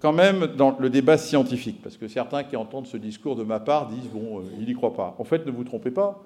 [0.01, 3.59] quand même dans le débat scientifique, parce que certains qui entendent ce discours de ma
[3.59, 5.15] part disent, bon, euh, il n'y croit pas.
[5.19, 6.23] En fait, ne vous trompez pas,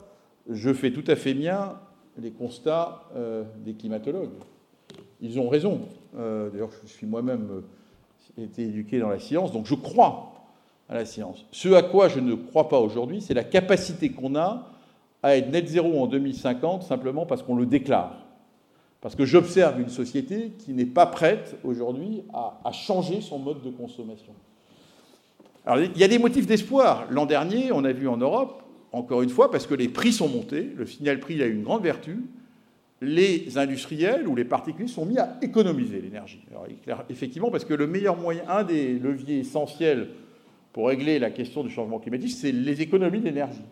[0.49, 1.79] je fais tout à fait mien
[2.17, 4.33] les constats euh, des climatologues.
[5.21, 5.81] Ils ont raison.
[6.17, 7.63] Euh, d'ailleurs, je suis moi-même
[8.37, 10.33] été éduqué dans la science, donc je crois
[10.89, 11.45] à la science.
[11.51, 14.69] Ce à quoi je ne crois pas aujourd'hui, c'est la capacité qu'on a
[15.23, 18.25] à être net zéro en 2050 simplement parce qu'on le déclare.
[19.01, 23.69] Parce que j'observe une société qui n'est pas prête aujourd'hui à, changer son mode de
[23.69, 24.33] consommation.
[25.65, 27.05] Alors, il y a des motifs d'espoir.
[27.09, 28.63] L'an dernier, on a vu en Europe,
[28.95, 31.83] encore une fois, parce que les prix sont montés, le signal prix a une grande
[31.83, 32.19] vertu,
[33.01, 36.41] les industriels ou les particuliers sont mis à économiser l'énergie.
[37.09, 40.07] Effectivement, parce que le meilleur moyen, un des leviers essentiels
[40.71, 43.65] pour régler la question du changement climatique, c'est les économies d'énergie.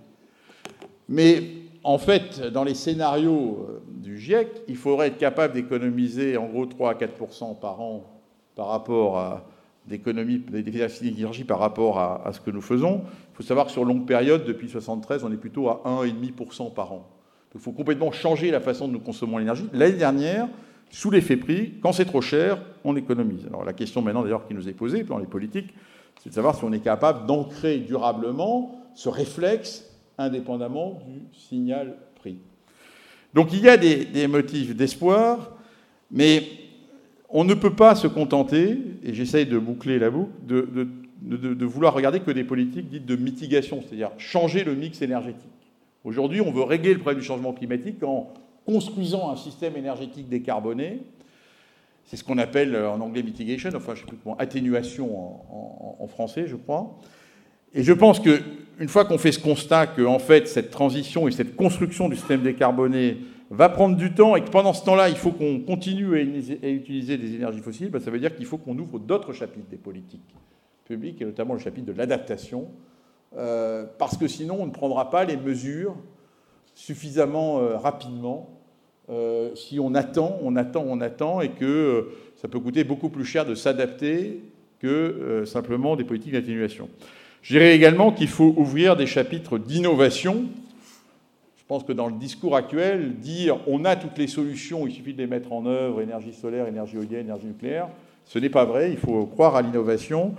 [1.08, 1.42] Mais
[1.84, 6.66] en fait, dans les scénarios euh, du GIEC, il faudrait être capable d'économiser en gros
[6.66, 8.04] 3 à 4% par an
[8.56, 9.46] par rapport à
[9.88, 13.02] d'économie d'énergie par rapport à, ce que nous faisons.
[13.34, 16.94] Il faut savoir que sur longue période, depuis 1973, on est plutôt à 1,5% par
[16.94, 17.10] an.
[17.52, 19.68] Donc il faut complètement changer la façon dont nous consommons l'énergie.
[19.74, 20.48] L'année dernière,
[20.90, 23.46] sous l'effet prix, quand c'est trop cher, on économise.
[23.48, 25.74] Alors la question maintenant d'ailleurs qui nous est posée dans les politiques,
[26.22, 32.38] c'est de savoir si on est capable d'ancrer durablement ce réflexe indépendamment du signal prix.
[33.34, 35.58] Donc il y a des, motifs d'espoir,
[36.12, 36.44] mais
[37.34, 42.20] on ne peut pas se contenter, et j'essaye de boucler la boucle, de, vouloir regarder
[42.20, 45.50] que des politiques dites de mitigation, c'est-à-dire changer le mix énergétique.
[46.04, 48.32] Aujourd'hui, on veut régler le problème du changement climatique en
[48.68, 51.02] construisant un système énergétique décarboné.
[52.06, 55.10] C'est ce qu'on appelle en anglais mitigation, enfin je sais plus comment, atténuation
[56.00, 57.00] en, français, je crois.
[57.74, 61.32] Et je pense qu'une fois qu'on fait ce constat que en fait, cette transition et
[61.32, 63.18] cette construction du système décarboné
[63.56, 67.18] va prendre du temps et que pendant ce temps-là, il faut qu'on continue à utiliser
[67.18, 70.36] des énergies fossiles, ben, ça veut dire qu'il faut qu'on ouvre d'autres chapitres des politiques
[70.86, 72.68] publiques, et notamment le chapitre de l'adaptation,
[73.38, 75.96] euh, parce que sinon, on ne prendra pas les mesures
[76.76, 78.50] suffisamment euh, rapidement
[79.10, 83.26] euh, si on attend, on attend, on attend, et que ça peut coûter beaucoup plus
[83.26, 84.42] cher de s'adapter
[84.80, 86.90] que simplement des politiques d'atténuation.
[87.42, 90.46] Je dirais également qu'il faut ouvrir des chapitres d'innovation.
[91.74, 95.14] Je pense que dans le discours actuel, dire on a toutes les solutions, il suffit
[95.14, 97.88] de les mettre en œuvre, énergie solaire, énergie éolienne, énergie nucléaire,
[98.26, 98.92] ce n'est pas vrai.
[98.92, 100.36] Il faut croire à l'innovation.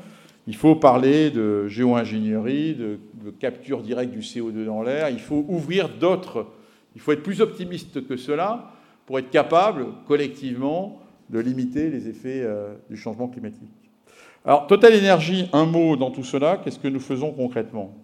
[0.47, 3.01] Il faut parler de géo-ingénierie, de,
[3.41, 5.09] capture directe du CO2 dans l'air.
[5.09, 6.47] Il faut ouvrir d'autres.
[6.95, 8.71] Il faut être plus optimiste que cela
[9.05, 13.73] pour être capable, collectivement, de limiter les effets euh, du changement climatique.
[14.45, 18.04] Alors, Total Energy, un mot dans tout cela, qu'est-ce que nous faisons concrètement?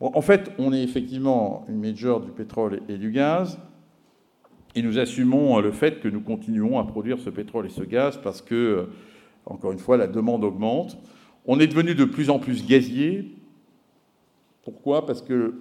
[0.00, 3.58] En fait, on est effectivement une major du pétrole et du gaz,
[4.74, 8.18] et nous assumons le fait que nous continuons à produire ce pétrole et ce gaz
[8.22, 8.88] parce que,
[9.44, 10.96] encore une fois, la demande augmente.
[11.46, 13.34] On est devenu de plus en plus gazier.
[14.62, 15.04] Pourquoi?
[15.06, 15.54] Parce que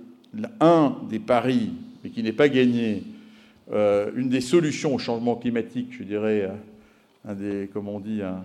[0.59, 1.71] un des paris,
[2.03, 3.03] mais qui n'est pas gagné,
[3.71, 6.49] euh, une des solutions au changement climatique, je dirais,
[7.25, 8.43] un des, comme on dit, un,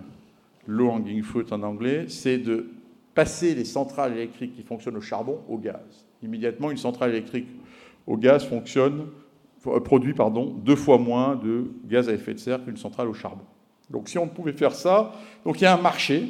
[0.67, 2.67] low hanging fruit en anglais, c'est de
[3.15, 6.05] passer les centrales électriques qui fonctionnent au charbon au gaz.
[6.21, 7.47] Immédiatement, une centrale électrique
[8.05, 9.07] au gaz fonctionne,
[9.67, 13.13] euh, produit pardon, deux fois moins de gaz à effet de serre qu'une centrale au
[13.13, 13.45] charbon.
[13.89, 15.13] Donc si on pouvait faire ça,
[15.45, 16.27] donc il y a un marché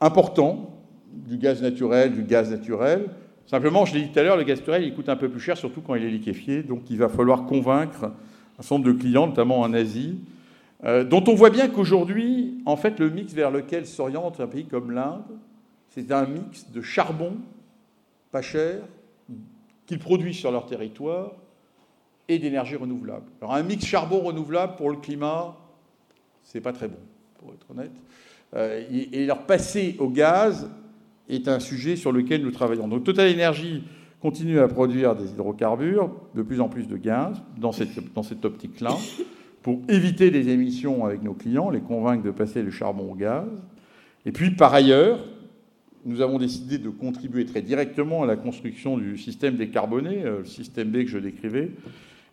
[0.00, 0.76] important
[1.12, 3.08] du gaz naturel, du gaz naturel.
[3.46, 5.40] Simplement, je l'ai dit tout à l'heure, le gaz naturel, il coûte un peu plus
[5.40, 6.62] cher, surtout quand il est liquéfié.
[6.62, 10.18] Donc il va falloir convaincre un certain nombre de clients, notamment en Asie,
[10.84, 14.66] euh, dont on voit bien qu'aujourd'hui, en fait, le mix vers lequel s'oriente un pays
[14.66, 15.24] comme l'Inde,
[15.90, 17.36] c'est un mix de charbon
[18.32, 18.82] pas cher
[19.86, 21.32] qu'ils produisent sur leur territoire
[22.28, 23.26] et d'énergie renouvelable.
[23.40, 25.56] Alors un mix charbon renouvelable pour le climat,
[26.42, 26.98] c'est pas très bon,
[27.38, 27.92] pour être honnête.
[28.54, 30.68] Euh, et leur passer au gaz,
[31.30, 32.88] est un sujet sur lequel nous travaillons.
[32.88, 33.82] Donc Total Energy
[34.20, 38.44] continue à produire des hydrocarbures, de plus en plus de gaz, dans cette, dans cette
[38.44, 38.96] optique-là,
[39.62, 43.48] pour éviter les émissions avec nos clients, les convaincre de passer du charbon au gaz.
[44.26, 45.20] Et puis, par ailleurs,
[46.04, 50.44] nous avons décidé de contribuer très directement à la construction du système décarboné, euh, le
[50.44, 51.70] système B que je décrivais,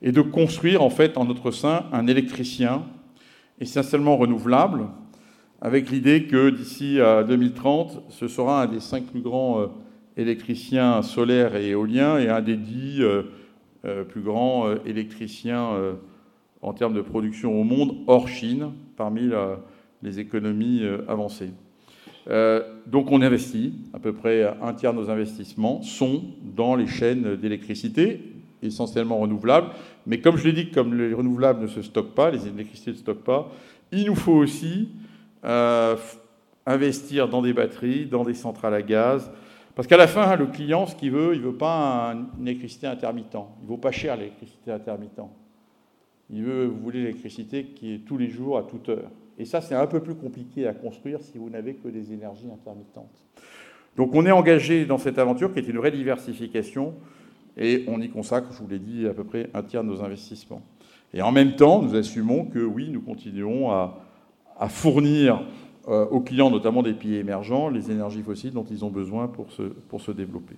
[0.02, 2.84] et de construire en fait en notre sein un électricien
[3.60, 4.88] essentiellement renouvelable,
[5.60, 9.68] avec l'idée que d'ici à 2030, ce sera un des cinq plus grands euh,
[10.16, 13.24] électriciens solaires et éoliens et un des dix euh,
[14.10, 15.70] plus grands électriciens
[16.62, 19.30] en termes de production au monde hors Chine, parmi
[20.02, 21.52] les économies avancées.
[22.30, 26.24] Euh, donc on investit, à peu près un tiers de nos investissements sont
[26.56, 28.22] dans les chaînes d'électricité,
[28.62, 29.70] essentiellement renouvelables.
[30.06, 32.96] Mais comme je l'ai dit, comme les renouvelables ne se stockent pas, les électricités ne
[32.96, 33.52] se stockent pas,
[33.92, 34.90] il nous faut aussi
[35.46, 35.96] euh,
[36.66, 39.32] investir dans des batteries, dans des centrales à gaz.
[39.76, 42.88] Parce qu'à la fin, le client, ce qu'il veut, il ne veut pas une électricité
[42.88, 43.38] intermittent.
[43.62, 45.22] Il ne vaut pas cher l'électricité intermittent.
[46.30, 49.10] Il veut, vous voulez l'électricité qui est tous les jours, à toute heure.
[49.38, 52.50] Et ça, c'est un peu plus compliqué à construire si vous n'avez que des énergies
[52.52, 53.24] intermittentes.
[53.96, 56.94] Donc on est engagé dans cette aventure qui est une vraie diversification
[57.58, 60.04] et on y consacre, je vous l'ai dit, à peu près un tiers de nos
[60.04, 60.62] investissements.
[61.14, 65.44] Et en même temps, nous assumons que oui, nous continuerons à, fournir
[65.88, 69.52] euh, aux clients, notamment des pays émergents, les énergies fossiles dont ils ont besoin pour
[69.52, 70.56] se, pour se développer.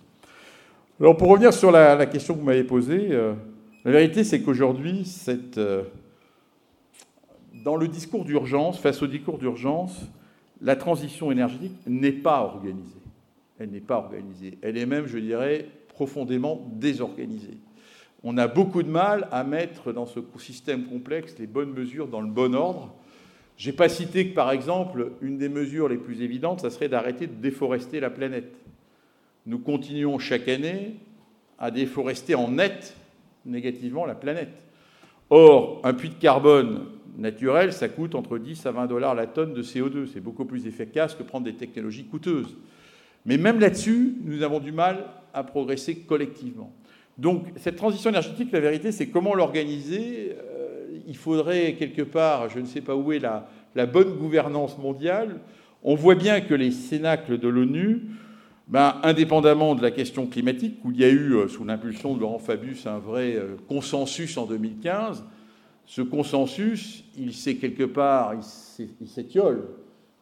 [0.99, 3.33] Alors pour revenir sur la, question que vous m'avez posée, euh,
[3.85, 5.57] la vérité c'est qu'aujourd'hui, cette...
[5.57, 5.83] Euh,
[7.63, 10.01] dans le discours d'urgence, face au discours d'urgence,
[10.61, 12.99] la transition énergétique n'est pas organisée.
[13.59, 14.57] Elle n'est pas organisée.
[14.61, 17.57] Elle est même, je dirais, profondément désorganisée.
[18.23, 22.21] On a beaucoup de mal à mettre dans ce système complexe les bonnes mesures dans
[22.21, 22.93] le bon ordre.
[23.57, 26.89] Je n'ai pas cité que, par exemple, une des mesures les plus évidentes, ça serait
[26.89, 28.53] d'arrêter de déforester la planète.
[29.45, 30.95] Nous continuons chaque année
[31.57, 32.95] à déforester en net
[33.45, 34.65] négativement la planète.
[35.29, 36.85] Or, un puits de carbone
[37.19, 40.08] naturel, ça coûte entre 10 à 20 dollars la tonne de CO2.
[40.12, 42.55] C'est beaucoup plus efficace que prendre des technologies coûteuses.
[43.25, 46.73] Mais même là-dessus, nous avons du mal à progresser collectivement.
[47.17, 50.32] Donc cette transition énergétique, la vérité, c'est comment l'organiser.
[50.32, 50.69] Euh,
[51.08, 55.39] il faudrait quelque part, je ne sais pas où est la, bonne gouvernance mondiale.
[55.84, 58.01] On voit bien que les cénacles de l'ONU,
[58.67, 62.21] ben, indépendamment de la question climatique, où il y a eu, euh, sous l'impulsion de
[62.21, 65.23] Laurent Fabius, un vrai euh, consensus en 2015,
[65.89, 68.36] ce consensus, il s'est quelque part,
[68.99, 69.69] il s'étiole.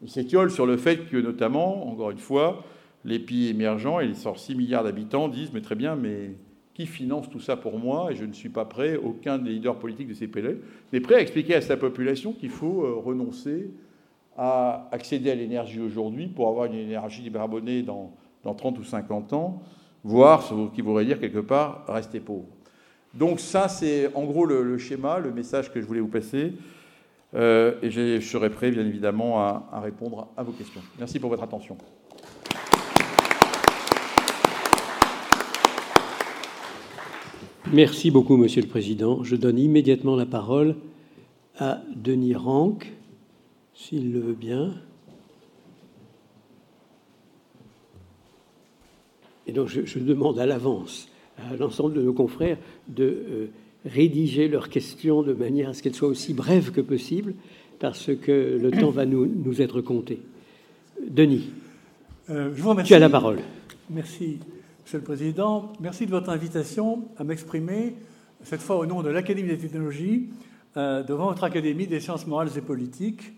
[0.02, 2.64] Il s'étiole sur le fait que, notamment, encore une fois,
[3.04, 6.36] les pays émergents, et les 6 milliards d'habitants, disent Mais très bien, mais
[6.74, 9.78] qui finance tout ça pour moi Et je ne suis pas prêt, aucun des leaders
[9.78, 10.56] politiques de ces pays
[10.94, 13.70] n'est prêt à expliquer à sa population qu'il faut euh, renoncer
[14.38, 18.14] à accéder à l'énergie aujourd'hui pour avoir une énergie décarbonée dans,
[18.46, 19.62] dans 30 ou 50 ans,
[20.06, 22.57] voire ce qui voudrait dire quelque part rester pauvre.
[23.14, 26.54] Donc ça, c'est en gros le, schéma, le message que je voulais vous passer.
[27.36, 30.82] Euh, et je serai prêt, bien évidemment, à, répondre à vos questions.
[31.00, 31.78] Merci pour votre attention.
[37.74, 39.24] Merci beaucoup, Monsieur le Président.
[39.24, 40.76] Je donne immédiatement la parole
[41.58, 42.94] à Denis Rank,
[43.74, 44.74] s'il le veut bien.
[49.48, 53.48] Et donc, je demande à l'avance à l'ensemble de nos confrères de euh,
[53.86, 57.34] rédiger leurs questions de manière à ce qu'elles soient aussi brèves que possible,
[57.80, 60.20] parce que le temps va nous, nous être compté.
[61.08, 61.52] Denis,
[62.30, 62.90] euh, je vous remercie.
[62.90, 63.40] tu as la parole.
[63.90, 64.40] Merci,
[64.84, 65.72] Monsieur le Président.
[65.80, 67.94] Merci de votre invitation à m'exprimer,
[68.44, 70.30] cette fois au nom de l'Académie des technologies,
[70.76, 73.34] euh, devant votre Académie des sciences morales et politiques.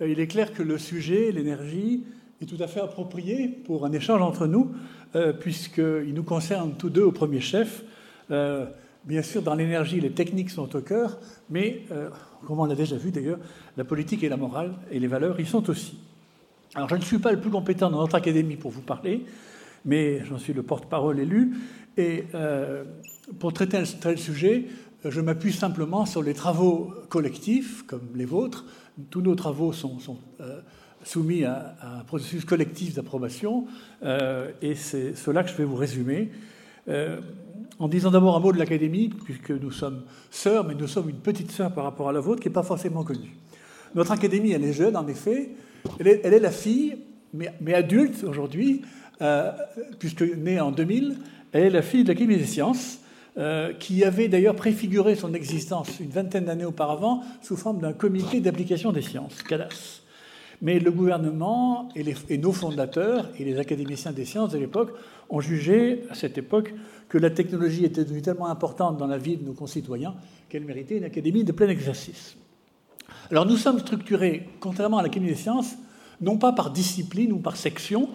[0.00, 2.04] il est clair que le sujet, l'énergie,
[2.40, 4.70] est tout à fait approprié pour un échange entre nous,
[5.16, 7.82] euh, puisqu'il nous concerne tous deux au premier chef.
[8.30, 8.66] Euh,
[9.04, 11.18] bien sûr, dans l'énergie, les techniques sont au cœur,
[11.50, 12.10] mais, euh,
[12.46, 13.40] comme on l'a déjà vu d'ailleurs,
[13.76, 15.98] la politique et la morale et les valeurs y sont aussi.
[16.74, 19.24] Alors, je ne suis pas le plus compétent dans notre académie pour vous parler,
[19.84, 21.56] mais j'en suis le porte-parole élu.
[21.96, 22.24] Et
[23.40, 24.66] pour traiter un tel sujet,
[25.04, 28.66] je m'appuie simplement sur les travaux collectifs, comme les vôtres.
[29.10, 29.98] Tous nos travaux sont
[31.04, 33.66] soumis à, un processus collectif d'approbation,
[34.02, 36.30] euh, et c'est cela que je vais vous résumer.
[36.88, 37.20] Euh,
[37.78, 41.20] en disant d'abord un mot de l'Académie, puisque nous sommes sœurs, mais nous sommes une
[41.20, 43.36] petite sœur par rapport à la vôtre, qui n'est pas forcément connue.
[43.94, 45.50] Notre Académie, elle est jeune, en effet.
[46.00, 46.96] Elle est, la fille,
[47.32, 48.82] mais, adulte aujourd'hui,
[49.22, 49.52] euh,
[50.00, 51.18] puisque née en 2000,
[51.52, 52.98] elle est la fille de l'Académie des sciences,
[53.78, 58.90] qui avait d'ailleurs préfiguré son existence une vingtaine d'années auparavant sous forme d'un comité d'application
[58.90, 60.02] des sciences, CADAS.
[60.60, 64.92] Mais le gouvernement et, nos fondateurs et les académiciens des sciences de l'époque
[65.30, 66.74] ont jugé à cette époque
[67.08, 70.14] que la technologie était devenue tellement importante dans la vie de nos concitoyens
[70.48, 72.36] qu'elle méritait une académie de plein exercice.
[73.30, 75.74] Alors nous sommes structurés, contrairement à l'Académie des sciences,
[76.20, 78.08] non pas par discipline ou par section.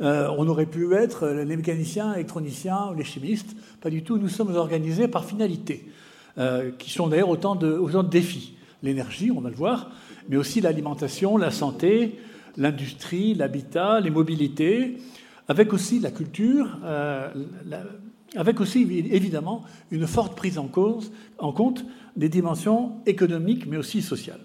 [0.00, 3.56] Euh, on aurait pu être les mécaniciens, électroniciens ou les chimistes.
[3.80, 4.18] Pas du tout.
[4.18, 5.90] Nous sommes organisés par finalité,
[6.38, 8.54] euh, qui sont d'ailleurs autant autant de défis.
[8.82, 9.90] L'énergie, on va le voir,
[10.28, 12.18] mais aussi l'alimentation, la santé,
[12.56, 14.98] l'industrie, l'habitat, les mobilités,
[15.48, 17.28] avec aussi la culture, euh,
[18.36, 21.84] avec aussi évidemment une forte prise en, compte
[22.16, 24.40] des dimensions économiques mais aussi sociales.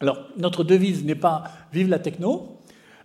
[0.00, 2.58] Alors, notre devise n'est pas Vive la techno,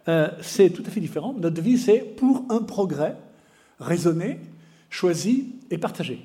[0.08, 1.34] euh, c'est tout à fait différent.
[1.34, 3.16] Notre devise, c'est pour un progrès
[3.80, 4.40] raisonné,
[4.90, 6.20] choisi et partagé.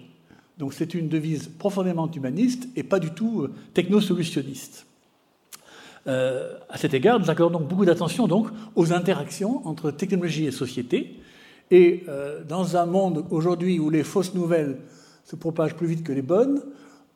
[0.58, 4.87] Donc, c'est une devise profondément humaniste et pas du tout euh, techno-solutionniste.
[6.08, 11.20] Euh, à cet égard, nous accordons beaucoup d'attention donc aux interactions entre technologie et société.
[11.70, 12.04] Et
[12.48, 14.78] dans un monde aujourd'hui où les fausses nouvelles
[15.24, 16.62] se propagent plus vite que les bonnes,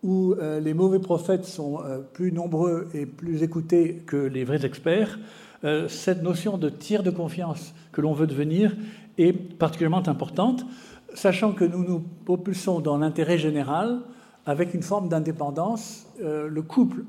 [0.02, 4.66] où euh, les mauvais prophètes sont euh, plus nombreux et plus écoutés que les vrais
[4.66, 5.18] experts,
[5.64, 8.76] euh, cette notion de tir de confiance que l'on veut devenir
[9.18, 10.66] est particulièrement importante,
[11.14, 14.00] sachant que nous nous propulsons dans l'intérêt général
[14.44, 17.04] avec une forme d'indépendance, le couple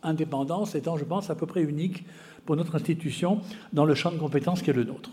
[0.00, 2.04] compétence-indépendance étant, je pense, à peu près unique
[2.46, 3.40] pour notre institution
[3.72, 5.10] dans le champ de compétences qui est le nôtre.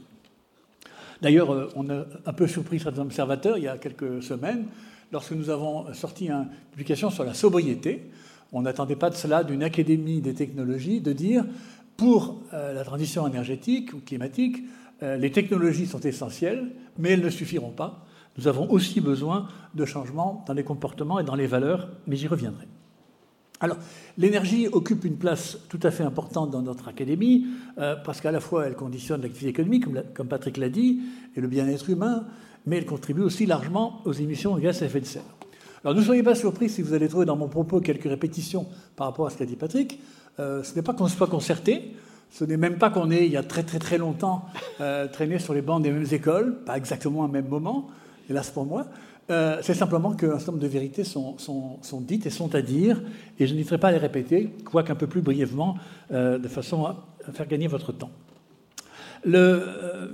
[1.22, 4.66] D'ailleurs, on a un peu surpris certains observateurs il y a quelques semaines
[5.12, 8.10] lorsque nous avons sorti une publication sur la sobriété.
[8.52, 11.46] On n'attendait pas de cela d'une académie des technologies de dire
[11.98, 14.64] pour euh, la transition énergétique ou climatique,
[15.04, 18.06] euh, les technologies sont essentielles, mais elles ne suffiront pas.
[18.38, 22.28] Nous avons aussi besoin de changements dans les comportements et dans les valeurs, mais j'y
[22.28, 22.68] reviendrai.
[23.62, 23.78] Alors,
[24.18, 27.46] l'énergie occupe une place tout à fait importante dans notre académie,
[27.78, 31.00] euh, parce qu'à la fois elle conditionne l'activité économique, comme Patrick l'a dit,
[31.36, 32.26] et le bien-être humain,
[32.66, 35.24] mais elle contribue aussi largement aux émissions de gaz à effet de serre.
[35.84, 39.08] Alors ne soyez pas surpris si vous allez trouver dans mon propos quelques répétitions par
[39.08, 40.00] rapport à ce qu'a dit Patrick.
[40.40, 41.96] Euh, ce n'est pas qu'on soit concerté,
[42.32, 44.46] ce n'est même pas qu'on ait, il y a très très très longtemps,
[44.82, 47.88] euh, traîné sur les bancs des mêmes écoles, pas exactement au même moment,
[48.30, 48.88] hélas pour moi.
[49.32, 51.36] Euh, c'est simplement qu'un certain nombre de vérités sont,
[52.02, 53.02] dites et sont à dire,
[53.40, 55.76] et je n'hésiterai pas à les répéter, quoique un peu plus brièvement,
[56.12, 58.12] de façon à faire gagner votre temps.
[59.28, 60.08] Euh,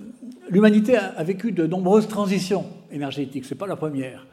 [0.49, 4.25] l'humanité a, vécu de nombreuses transitions énergétiques, ce n'est pas la première.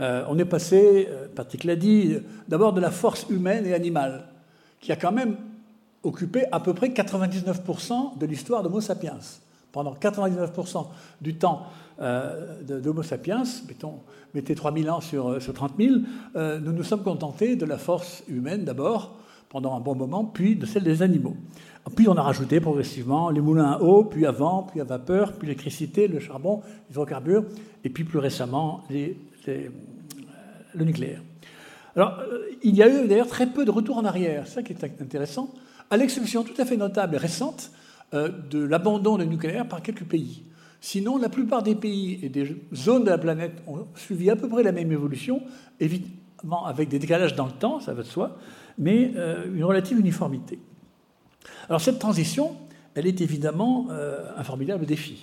[0.00, 2.16] Euh, on est passé, euh, Patrick l'a dit,
[2.48, 4.26] d'abord de la force humaine et animale,
[4.80, 5.36] qui a quand même
[6.02, 9.18] occupé à peu près 99% de l'histoire d'Homo sapiens.
[9.74, 10.86] Pendant 99%
[11.20, 11.66] du temps
[11.98, 14.00] d'Homo sapiens, mettons,
[14.32, 15.96] mettez 3000 ans sur, sur 30 000,
[16.60, 19.16] nous nous sommes contentés de la force humaine d'abord,
[19.54, 21.36] pendant un bon moment, puis de celle des animaux.
[21.94, 25.32] Puis on a rajouté progressivement les moulins à eau, puis à vent, puis à vapeur,
[25.34, 27.44] puis l'électricité, le charbon, les hydrocarbures,
[27.84, 29.68] et puis plus récemment euh,
[30.74, 31.22] le nucléaire.
[31.94, 34.62] Alors, euh, il y a eu d'ailleurs très peu de retours en arrière, c'est ça
[34.64, 35.54] qui est intéressant,
[35.88, 37.83] à l'exception tout à fait notable et récente euh,
[38.14, 40.44] de l'abandon du nucléaire par quelques pays.
[40.80, 44.48] Sinon, la plupart des pays et des zones de la planète ont suivi à peu
[44.48, 45.42] près la même évolution,
[45.80, 48.36] évidemment avec des décalages dans le temps, ça va de soi,
[48.78, 49.12] mais
[49.52, 50.58] une relative uniformité.
[51.68, 52.56] Alors cette transition,
[52.94, 55.20] elle est évidemment euh, un formidable défi.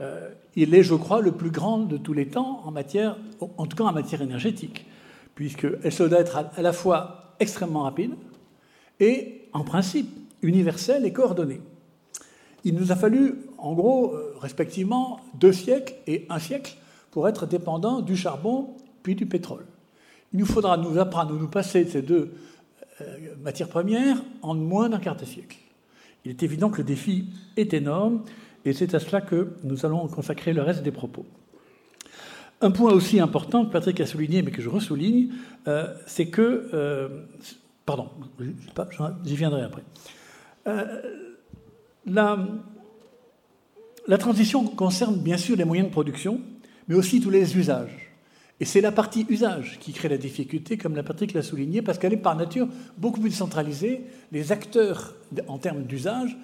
[0.00, 3.66] Euh, il est, je crois, le plus grand de tous les temps en matière, en
[3.66, 4.86] tout cas en matière énergétique,
[5.34, 8.12] puisqu'elle se doit être à la fois extrêmement rapide
[9.00, 10.08] et, en principe,
[10.42, 11.60] universelle et coordonnée.
[12.64, 16.76] Il nous a fallu, en gros, euh, respectivement, deux siècles et un siècle
[17.10, 19.66] pour être dépendants du charbon puis du pétrole.
[20.32, 22.32] Il nous faudra nous apprendre à nous passer de ces deux
[23.42, 25.58] matières premières en moins d'un quart de siècle.
[26.24, 28.22] Il est évident que le défi est énorme
[28.64, 31.26] et c'est à cela que nous allons consacrer le reste des propos.
[32.60, 35.32] Un point aussi important que Patrick a souligné, mais que je ressouligne,
[35.66, 36.70] euh, c'est que...
[36.72, 37.08] Euh,
[37.84, 38.08] pardon,
[39.24, 39.82] j'y viendrai après.
[40.68, 41.02] Euh,
[42.06, 42.38] la,
[44.18, 46.40] transition concerne bien sûr les moyens de production,
[46.88, 48.10] mais aussi tous les usages.
[48.60, 51.98] Et c'est la partie usage qui crée la difficulté, comme la Patrick l'a souligné, parce
[51.98, 54.02] qu'elle est par nature beaucoup plus centralisée.
[54.30, 55.14] Les acteurs,
[55.48, 56.36] en termes d'usage,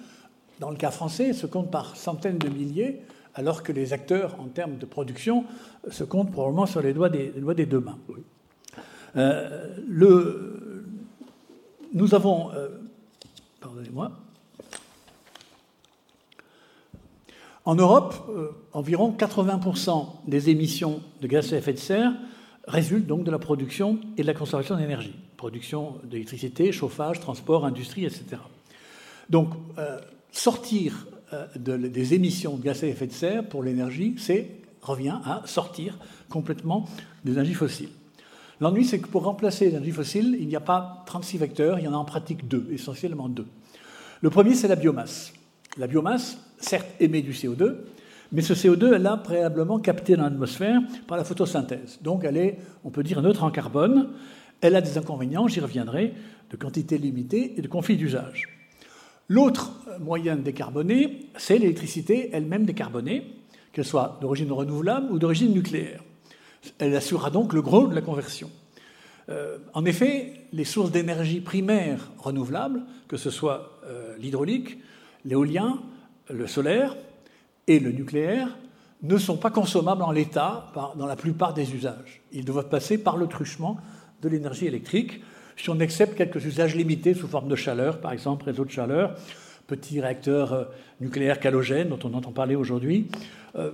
[0.59, 2.99] dans le cas français, se comptent par centaines de milliers,
[3.35, 5.45] alors que les acteurs, en termes de production,
[5.89, 7.99] se comptent probablement sur les doigts des, doigts des deux mains.
[9.15, 9.67] Euh,
[11.93, 12.67] nous avons, euh,
[13.61, 14.11] pardonnez-moi,
[17.65, 22.13] En Europe, euh, environ 80% des émissions de gaz à effet de serre
[22.67, 25.15] résultent donc de la production et de la consommation d'énergie.
[25.37, 28.37] Production d'électricité, chauffage, transport, industrie, etc.
[29.29, 29.49] Donc,
[30.31, 31.07] sortir
[31.55, 35.97] des émissions de gaz à effet de serre pour l'énergie, c'est revient à sortir
[36.29, 36.85] complètement
[37.23, 37.89] des énergies fossiles.
[38.61, 41.87] L'ennui, c'est que pour remplacer l'énergie fossile, il n'y a pas 36 vecteurs, il y
[41.87, 43.47] en a en pratique deux, essentiellement deux.
[44.21, 45.33] Le premier, c'est la biomasse.
[45.77, 47.75] La biomasse, certes, émet du CO2,
[48.31, 51.99] mais ce CO2, elle l'a préalablement capté dans l'atmosphère par la photosynthèse.
[52.01, 54.09] Donc elle est, on peut dire, neutre en carbone.
[54.61, 56.13] Elle a des inconvénients, j'y reviendrai,
[56.51, 58.47] de quantité limitée et de conflit d'usage.
[59.27, 63.35] L'autre moyen de décarboner, c'est l'électricité elle-même décarbonée,
[63.71, 66.03] qu'elle soit d'origine renouvelable ou d'origine nucléaire.
[66.79, 68.49] Elle assurera donc le gros de la conversion.
[69.29, 74.79] Euh, en effet, les sources d'énergie primaires renouvelables, que ce soit euh, l'hydraulique,
[75.25, 75.79] l'éolien,
[76.29, 76.95] le solaire
[77.67, 78.57] et le nucléaire,
[79.01, 82.21] ne sont pas consommables en l'état dans la plupart des usages.
[82.31, 83.77] Ils doivent passer par le truchement
[84.21, 85.21] de l'énergie électrique,
[85.55, 89.15] si on accepte quelques usages limités sous forme de chaleur, par exemple réseau de chaleur,
[89.67, 90.63] petits réacteurs euh,
[90.99, 93.07] nucléaires calogènes dont on entend parler aujourd'hui.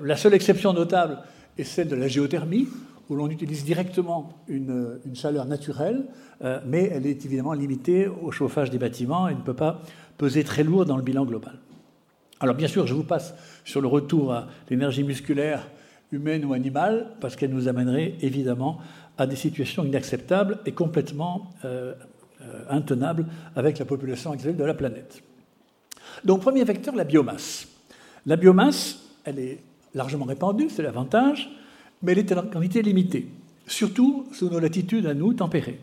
[0.01, 1.20] la seule exception notable
[1.58, 2.68] est celle de la géothermie,
[3.10, 6.06] où l'on utilise directement une, chaleur naturelle,
[6.43, 9.82] euh, mais elle est évidemment limitée au chauffage des bâtiments et ne peut pas
[10.18, 11.60] peser très lourd dans le bilan global.
[12.46, 13.34] Alors bien sûr, je vous passe
[13.64, 15.68] sur le retour à l'énergie musculaire
[16.12, 18.78] humaine ou animale, parce qu'elle nous amènerait évidemment
[19.18, 21.96] à des situations inacceptables et complètement euh,
[22.41, 23.26] euh, intenables
[23.56, 25.24] avec la population actuelle de la planète.
[26.24, 27.68] Donc premier vecteur, la biomasse.
[28.28, 29.58] La biomasse, elle est
[29.96, 31.50] largement répandue, c'est l'avantage
[32.04, 33.28] mais elle est en quantité limitée,
[33.66, 35.80] surtout sous nos latitudes à nous tempérées.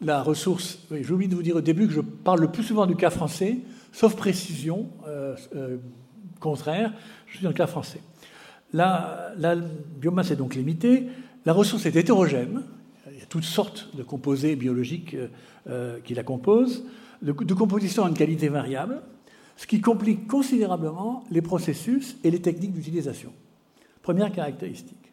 [0.00, 2.86] La ressource, j'ai oublié de vous dire au début que je parle le plus souvent
[2.86, 3.58] du cas français,
[3.92, 5.78] sauf précision euh, euh,
[6.40, 6.92] contraire,
[7.26, 8.00] je suis dans le cas français.
[8.72, 9.34] La,
[9.96, 11.06] biomasse est donc limitée,
[11.46, 12.62] la ressource est hétérogène,
[13.10, 15.16] il y a toutes sortes de composés biologiques
[15.68, 16.84] euh, qui la composent,
[17.22, 19.02] de, de composition à une qualité variable,
[19.56, 23.32] ce qui complique considérablement les processus et les techniques d'utilisation.
[24.02, 25.12] Première caractéristique.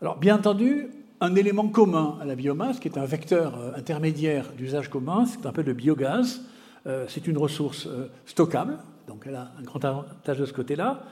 [0.00, 0.88] Alors, bien entendu,
[1.20, 5.52] un élément commun à la biomasse, qui est un vecteur intermédiaire d'usage commun, c'est un
[5.52, 6.40] peu le biogaz.
[6.86, 11.04] Euh, c'est une ressource euh, stockable, donc elle a un grand avantage de ce côté-là.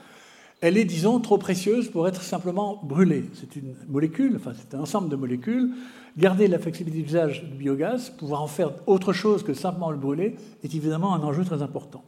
[0.60, 3.24] Elle est, disons, trop précieuse pour être simplement brûlée.
[3.34, 5.70] C'est une molécule, enfin c'est un ensemble de molécules.
[6.16, 10.36] Garder la flexibilité d'usage du biogaz, pouvoir en faire autre chose que simplement le brûler,
[10.64, 12.04] est évidemment un enjeu très important.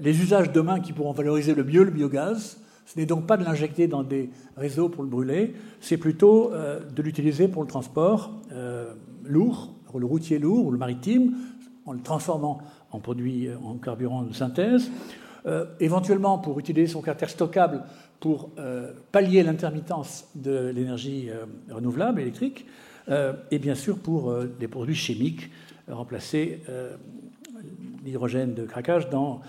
[0.00, 2.58] les usages demain qui pourront valoriser le bio, le biogaz,
[2.92, 6.80] ce n'est donc pas de l'injecter dans des réseaux pour le brûler, c'est plutôt euh,
[6.80, 8.92] de l'utiliser pour le transport euh,
[9.24, 11.36] lourd, le routier lourd ou le maritime,
[11.90, 12.58] en le transformant
[12.92, 14.90] en produit, euh, en carburant de synthèse,
[15.80, 17.82] éventuellement pour utiliser son caractère stockable
[18.20, 18.50] pour
[19.10, 21.30] pallier l'intermittence de l'énergie
[21.70, 22.66] renouvelable électrique,
[23.08, 25.50] et bien sûr pour les produits chimiques,
[25.88, 26.60] remplacer
[28.04, 29.40] l'hydrogène de craquage dans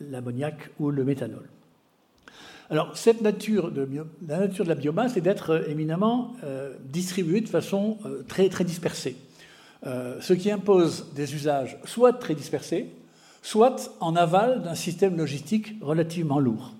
[0.00, 1.48] l'ammoniac ou le méthanol.
[2.72, 3.86] Alors, cette nature de,
[4.26, 8.48] la nature de la biomasse est d'être euh, éminemment euh, distribuée de façon euh, très,
[8.48, 9.14] très dispersée.
[9.84, 12.90] Ce qui impose des usages soit très dispersés,
[13.42, 16.72] soit en aval d'un système logistique relativement lourd.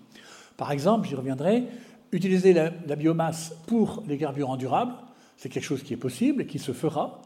[0.57, 1.65] Par exemple, j'y reviendrai,
[2.13, 4.95] utiliser la, la, biomasse pour les carburants durables,
[5.37, 7.23] c'est quelque chose qui est possible et qui se fera,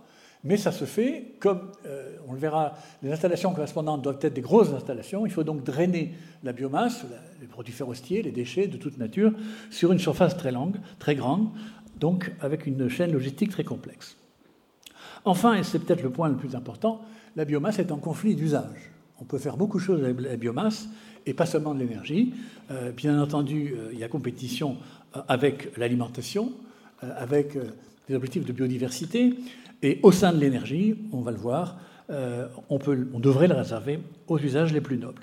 [0.47, 4.41] mais ça se fait comme, euh, on le verra, les installations correspondantes doivent être des
[4.41, 5.27] grosses installations.
[5.27, 6.15] Il faut donc drainer
[6.45, 7.05] la biomasse,
[7.41, 9.33] les produits ferrostiers, les déchets de toute nature,
[9.71, 11.49] sur une surface très longue, très grande,
[11.99, 14.17] donc avec une chaîne logistique très complexe.
[15.27, 17.03] Enfin, et c'est peut-être le point le plus important,
[17.37, 18.91] la biomasse est en conflit d'usage.
[19.21, 20.89] On peut faire beaucoup de choses avec la biomasse,
[21.27, 22.33] et pas seulement de l'énergie.
[22.71, 24.77] Euh, bien entendu, euh, il y a compétition
[25.29, 26.53] avec l'alimentation,
[27.01, 27.57] avec
[28.09, 29.35] des objectifs de biodiversité,
[29.83, 31.79] et au sein de l'énergie, on va le voir,
[32.11, 33.99] euh, on, peut, on devrait le réserver
[34.29, 35.23] aux usages les plus nobles.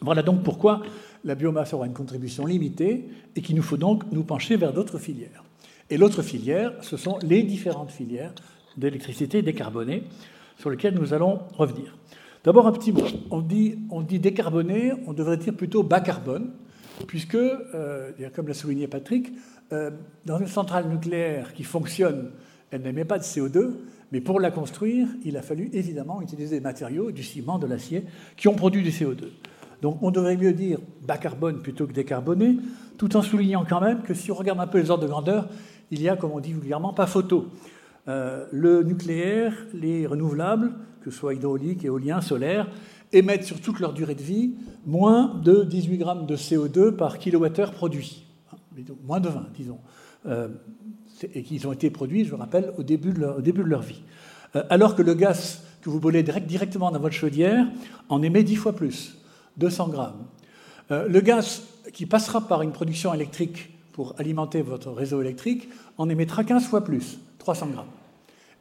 [0.00, 0.82] Voilà donc pourquoi
[1.24, 3.04] la biomasse aura une contribution limitée
[3.36, 5.44] et qu'il nous faut donc nous pencher vers d'autres filières.
[5.90, 8.34] Et l'autre filière, ce sont les différentes filières
[8.76, 10.04] d'électricité décarbonée
[10.58, 11.96] sur lesquelles nous allons revenir.
[12.44, 13.04] D'abord un petit mot.
[13.30, 16.50] On dit, on dit décarboné, on devrait dire plutôt bas carbone,
[17.06, 19.32] puisque, euh, comme l'a souligné Patrick,
[19.72, 19.90] euh,
[20.26, 22.30] dans une centrale nucléaire qui fonctionne
[22.72, 23.74] elle n'émet pas de CO2,
[24.12, 28.04] mais pour la construire, il a fallu évidemment utiliser des matériaux, du ciment, de l'acier,
[28.36, 29.28] qui ont produit du CO2.
[29.82, 32.56] Donc on devrait mieux dire bas carbone plutôt que décarboné,
[32.96, 35.48] tout en soulignant quand même que si on regarde un peu les ordres de grandeur,
[35.90, 37.48] il y a, comme on dit vulgairement, pas photo.
[38.08, 40.72] Euh, le nucléaire, les renouvelables,
[41.02, 42.68] que ce soit hydraulique, éolien, solaire,
[43.12, 44.54] émettent sur toute leur durée de vie
[44.86, 48.24] moins de 18 grammes de CO2 par kilowattheure produit.
[48.52, 48.56] Hein,
[49.04, 49.78] moins de 20, disons.
[50.26, 50.48] Euh,
[51.34, 54.02] et qui ont été produits, je rappelle, au début de leur, vie.
[54.56, 57.66] Euh, alors que le gaz que vous brûlez directement dans votre chaudière
[58.08, 59.18] en émet 10 fois plus,
[59.58, 60.26] 200 grammes.
[60.90, 65.68] Le gaz qui passera par une production électrique pour alimenter votre réseau électrique
[65.98, 67.86] en émettra 15 fois plus, 300 grammes.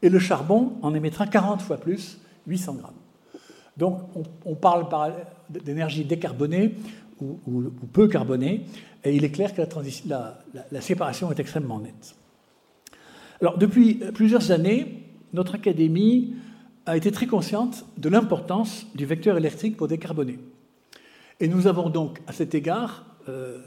[0.01, 2.93] Et le charbon en émettra 40 fois plus, 800 grammes.
[3.77, 3.99] Donc
[4.45, 4.87] on, parle
[5.49, 6.75] d'énergie décarbonée
[7.21, 7.63] ou,
[7.93, 8.65] peu carbonée,
[9.03, 9.61] et il est clair que
[10.05, 12.15] la séparation est extrêmement nette.
[13.39, 15.03] Alors depuis plusieurs années,
[15.33, 16.35] notre académie
[16.85, 20.39] a été très consciente de l'importance du vecteur électrique pour décarboner.
[21.39, 23.59] Et nous avons donc, à cet égard, euh,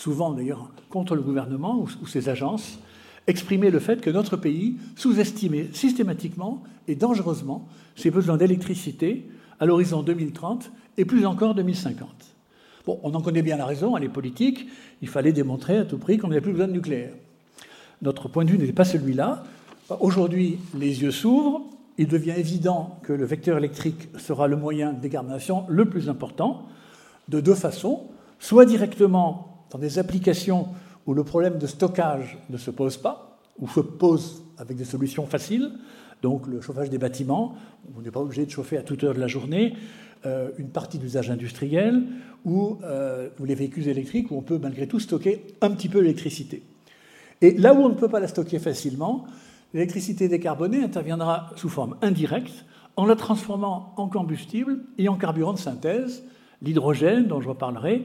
[0.00, 2.78] souvent d'ailleurs contre le gouvernement ou, ses agences,
[3.26, 9.28] exprimé le fait que notre pays sous-estimait systématiquement et dangereusement ses besoins d'électricité
[9.60, 12.08] à l'horizon 2030 et plus encore 2050.
[12.86, 14.66] Bon, on en connaît bien la raison, elle est politique,
[15.02, 17.12] il fallait démontrer à tout prix qu'on n'avait plus besoin de nucléaire.
[18.00, 19.44] Notre point de vue n'est pas celui-là.
[20.00, 21.60] Aujourd'hui, les yeux s'ouvrent,
[21.98, 26.66] il devient évident que le vecteur électrique sera le moyen de décarbonation le plus important
[27.28, 28.04] de deux façons,
[28.38, 30.68] soit directement dans des applications
[31.06, 35.26] où le problème de stockage ne se pose pas, ou se pose avec des solutions
[35.26, 35.70] faciles,
[36.22, 37.54] donc le chauffage des bâtiments,
[37.96, 39.74] on n'est pas obligé de chauffer à toute heure de la journée,
[40.26, 42.02] euh, une partie d'usage industriel,
[42.46, 46.62] euh, ou, les véhicules électriques, où on peut malgré tout stocker un petit peu l'électricité.
[47.40, 49.24] Et là où on ne peut pas la stocker facilement,
[49.72, 52.66] l'électricité décarbonée interviendra sous forme indirecte
[52.96, 56.22] en la transformant en combustible et en carburant de synthèse,
[56.60, 58.04] l'hydrogène, dont je reparlerai,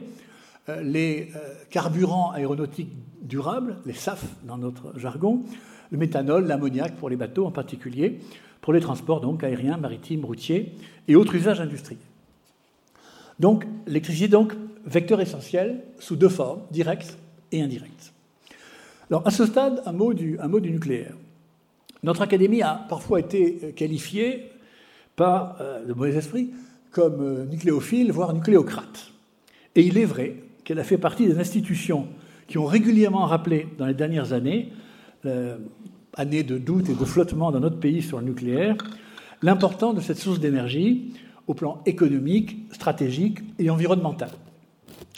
[0.82, 2.92] les euh, carburants aéronautiques
[3.22, 5.42] durables, les SAF dans notre jargon,
[5.90, 8.18] le méthanol, l'ammoniac pour les bateaux en particulier,
[8.60, 10.72] pour les transports donc aériens, maritimes, routiers
[11.06, 12.00] et autres usages industriels.
[13.38, 14.54] Donc l'électricité donc
[14.84, 17.16] vecteur essentiel sous deux formes, directe
[17.52, 18.12] et indirecte.
[19.10, 21.14] Alors à ce stade, un mot du, un mot du nucléaire.
[22.02, 24.50] Notre académie a parfois été qualifiée
[25.14, 26.50] par le mauvais esprit
[26.96, 29.12] comme euh, nucléophile, voire nucléocrate.
[29.74, 30.36] Et il est vrai
[30.66, 32.08] qu'elle a fait partie des institutions
[32.48, 34.72] qui ont régulièrement rappelé dans les dernières années,
[35.24, 35.58] euh,
[36.14, 38.76] années de doute et de flottement dans notre pays sur le nucléaire,
[39.42, 41.14] l'importance de cette source d'énergie
[41.46, 44.30] au plan économique, stratégique et environnemental.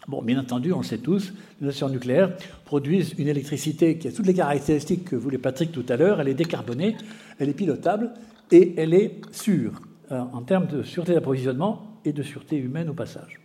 [0.06, 1.32] Bon, bien entendu, on le sait tous,
[1.62, 2.36] les stations nucléaires
[2.66, 6.20] produisent une électricité qui a toutes les caractéristiques que voulait Patrick tout à l'heure.
[6.20, 6.94] Elle est décarbonée,
[7.38, 8.12] elle est pilotable
[8.50, 9.80] et elle est sûre.
[10.12, 13.40] Euh, en termes de sûreté d'approvisionnement et de sûreté humaine au passage.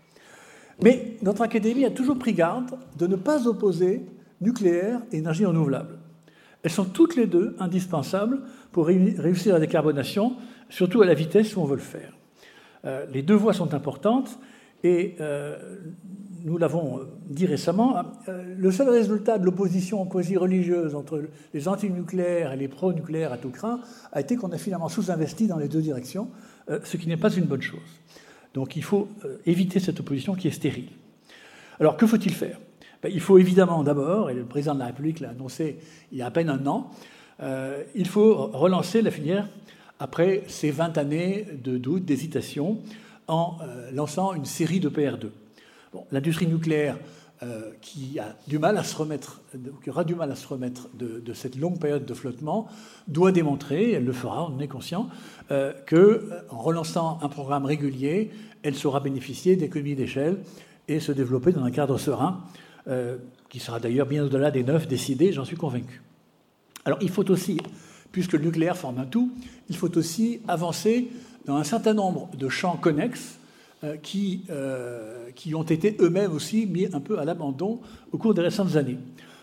[0.82, 4.06] Mais notre Académie a toujours pris garde de ne pas opposer
[4.42, 5.98] nucléaire et énergie renouvelable.
[6.64, 10.34] Elles sont toutes les deux indispensables pour réussir la décarbonation,
[10.70, 12.14] surtout à la vitesse où on veut le faire.
[12.86, 14.40] Euh, les deux voies sont importantes
[14.84, 15.58] et euh,
[16.44, 22.68] nous l'avons dit récemment, le seul résultat de l'opposition quasi-religieuse entre les antinucléaires et les
[22.68, 23.80] pro-nucléaires à tout craint
[24.12, 26.30] a été qu'on a finalement sous-investi dans les deux directions
[26.70, 27.80] euh, ce qui n'est pas une bonne chose.
[28.54, 30.90] Donc il faut euh, éviter cette opposition qui est stérile.
[31.80, 32.60] Alors que faut-il faire?
[33.02, 35.78] Ben, Il faut évidemment d'abord, et le président de la République l'a annoncé
[36.12, 36.92] il y a à peine un an,
[37.42, 39.48] euh, il faut relancer la filière
[40.00, 42.80] après ces 20 années de doute, d'hésitation,
[43.28, 43.58] en
[43.94, 45.30] lançant une série de PR2.
[45.94, 46.98] Bon, L'industrie nucléaire
[47.44, 47.72] euh,
[48.98, 49.42] remettre,
[49.84, 52.68] qui aura du mal à se remettre de, cette longue période de flottement,
[53.08, 55.10] doit démontrer, elle le fera, on en est conscient,
[55.52, 58.32] euh, qu'en relançant un programme régulier,
[58.64, 60.38] elle saura bénéficier d'économies d'échelle
[60.88, 62.44] et se développer dans un cadre serein,
[62.88, 63.18] euh,
[63.50, 66.02] qui sera d'ailleurs bien au-delà des neuf décidés, j'en suis convaincu.
[66.86, 67.60] Alors il faut aussi,
[68.12, 69.32] puisque le nucléaire forme un tout,
[69.70, 71.10] il faut aussi avancer
[71.46, 73.43] dans un certain nombre de champs connexes euh,
[74.02, 77.82] qui, euh, qui ont été eux-mêmes aussi mis un peu à l'abandon
[78.12, 78.98] au cours des récentes années.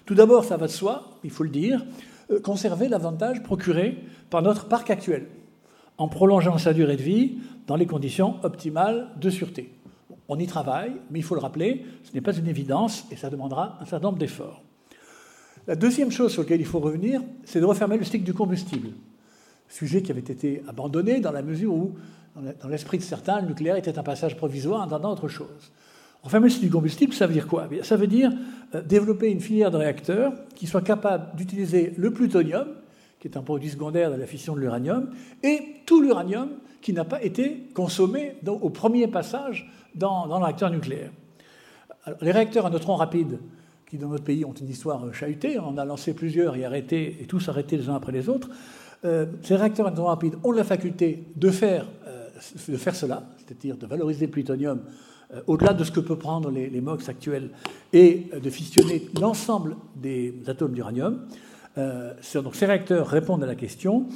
[0.07, 1.85] Tout d'abord, ça va de soi, il faut le dire,
[2.31, 3.99] euh, conserver l'avantage procuré
[4.31, 5.27] par notre parc actuel,
[5.99, 9.73] en prolongeant sa durée de vie dans les conditions optimales de sûreté.
[10.29, 13.31] On y travaille, mais il faut le rappeler, ce n'est pas une évidence et ça
[13.31, 14.63] demandera un certain nombre d'efforts.
[15.67, 18.91] La deuxième chose sur laquelle il faut revenir, c'est de refermer le cycle du combustible,
[19.69, 21.95] sujet qui avait été abandonné dans la mesure où
[22.37, 25.73] dans l'esprit de certains, le nucléaire était un passage provisoire en attendant autre chose.
[26.23, 27.69] Enfin, c'est du combustible, ça veut dire quoi?
[27.83, 28.31] Ça veut dire
[28.75, 32.67] euh, développer une filière de réacteurs qui soit capable d'utiliser le plutonium,
[33.19, 35.11] qui est un produit secondaire de la fission de l'uranium,
[35.43, 36.51] et tout l'uranium
[36.83, 41.11] qui n'a pas été consommé au premier passage dans, dans le réacteur nucléaire.
[42.21, 43.39] les réacteurs à neutrons rapides,
[43.89, 47.19] qui dans notre pays ont une histoire chahutée, on en a lancé plusieurs et arrêté,
[47.21, 48.49] et tous arrêtés les uns après les autres,
[49.05, 51.87] euh, ces réacteurs à neutrons rapides ont la faculté de faire
[52.69, 54.81] de faire cela, c'est-à-dire de valoriser le plutonium
[55.33, 57.51] euh, au-delà de ce que peuvent prendre les, MOX actuels
[57.93, 61.27] et de fissionner l'ensemble des atomes d'uranium,
[61.77, 64.07] donc ces réacteurs répondent à la question.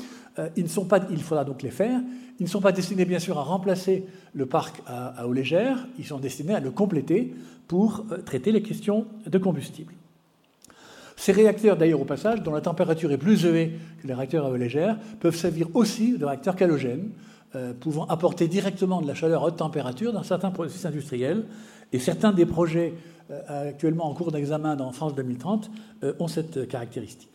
[0.57, 2.01] ils ne sont pas, il faudra donc les faire.
[2.41, 4.05] Ils ne sont pas destinés bien sûr à remplacer
[4.35, 7.33] le parc à, eau légère, ils sont destinés à le compléter
[7.69, 9.95] pour traiter les questions de combustible.
[11.17, 13.73] Ces réacteurs, d'ailleurs, au passage, dont la température est plus élevée
[14.03, 17.34] que les réacteurs à eau légère, peuvent servir aussi de réacteurs calogènes, euh,
[17.81, 21.45] pouvant apporter directement de la chaleur à haute température dans certains processus industriels.
[21.93, 22.95] Et certains des projets
[23.31, 25.71] euh, actuellement en cours d'examen dans France 2030
[26.03, 27.31] euh, ont cette caractéristique.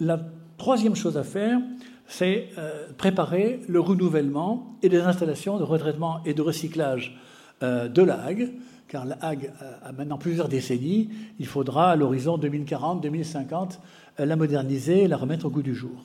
[0.00, 0.20] La
[0.58, 1.58] troisième chose à faire,
[2.06, 2.50] c'est
[2.98, 7.18] préparer le renouvellement et des installations de retraitement et de recyclage
[7.62, 8.52] de la Hague
[8.88, 11.08] car la Hague a maintenant plusieurs décennies.
[11.40, 13.78] Il faudra, à l'horizon 2040-2050,
[14.18, 16.04] la moderniser et la remettre au goût du jour.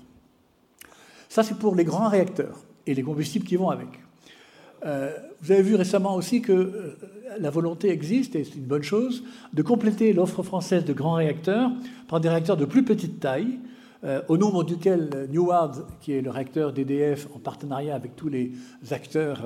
[1.29, 3.89] Ça, c'est pour les grands réacteurs et les combustibles qui vont avec.
[4.85, 5.11] Euh,
[5.41, 6.97] vous avez vu récemment aussi que euh,
[7.39, 9.23] la volonté existe, et c'est une bonne chose,
[9.53, 11.71] de compléter l'offre française de grands réacteurs
[12.07, 13.59] par des réacteurs de plus petite taille,
[14.03, 18.51] euh, au nombre duquel Neward, qui est le réacteur d'EDF en partenariat avec tous les
[18.89, 19.45] acteurs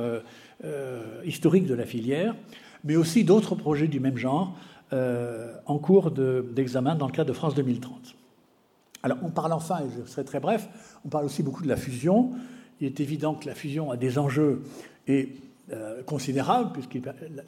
[1.25, 2.33] historiques de la filière,
[2.85, 4.57] mais aussi d'autres projets du même genre
[4.93, 8.15] en cours d'examen dans le cadre de France 2030.
[9.03, 10.69] Alors, on parle enfin, et je serai très bref,
[11.05, 12.31] on parle aussi beaucoup de la fusion.
[12.79, 14.61] Il est évident que la fusion a des enjeux
[15.07, 15.29] et
[15.71, 16.99] euh, considérables, puisque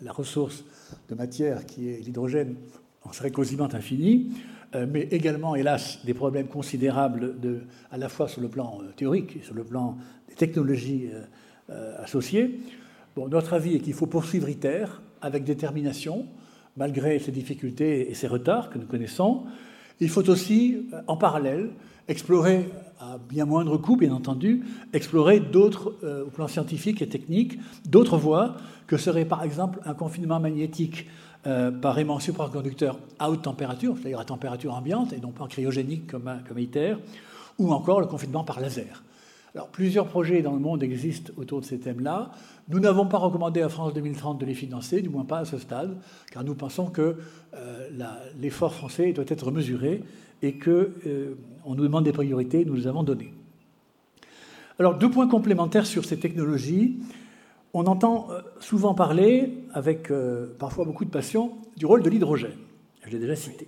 [0.02, 0.64] la ressource
[1.10, 2.56] de matière qui est l'hydrogène
[3.04, 4.32] en serait quasiment infinie,
[4.76, 7.62] euh, mais également, hélas, des problèmes considérables de,
[7.92, 9.98] à la fois sur le plan théorique et sur le plan
[10.30, 11.10] des technologies
[12.00, 12.60] associées.
[13.16, 14.86] Bon, notre avis est qu'il faut poursuivre ITER,
[15.22, 16.26] avec détermination,
[16.76, 19.44] malgré ces difficultés et ces retards que nous connaissons.
[20.00, 21.70] Il faut aussi, euh, en parallèle,
[22.08, 27.60] explorer, à bien moindre coût, bien entendu, explorer d'autres, euh, au plan scientifique et technique,
[27.86, 28.56] d'autres voies
[28.88, 31.08] que serait par exemple un confinement magnétique
[31.46, 36.08] euh, par aimant supraconducteur à haute température, c'est-à-dire à température ambiante et non pas cryogénique
[36.08, 36.96] comme, ITER,
[37.60, 39.04] ou encore le confinement par laser.
[39.56, 42.32] Alors, plusieurs projets dans le monde existent autour de ces thèmes-là.
[42.70, 45.58] Nous n'avons pas recommandé à France 2030 de les financer, du moins pas à ce
[45.58, 45.98] stade,
[46.32, 47.18] car nous pensons que
[47.56, 47.90] euh,
[48.40, 50.04] l'effort français doit être mesuré
[50.42, 51.36] et euh,
[51.76, 53.34] nous demande des priorités, nous les avons données.
[54.80, 57.00] Alors, deux points complémentaires sur ces technologies.
[57.74, 60.12] On entend euh, souvent parler, avec
[60.60, 62.58] parfois beaucoup de passion, du rôle de l'hydrogène.
[63.06, 63.68] Je l'ai déjà cité.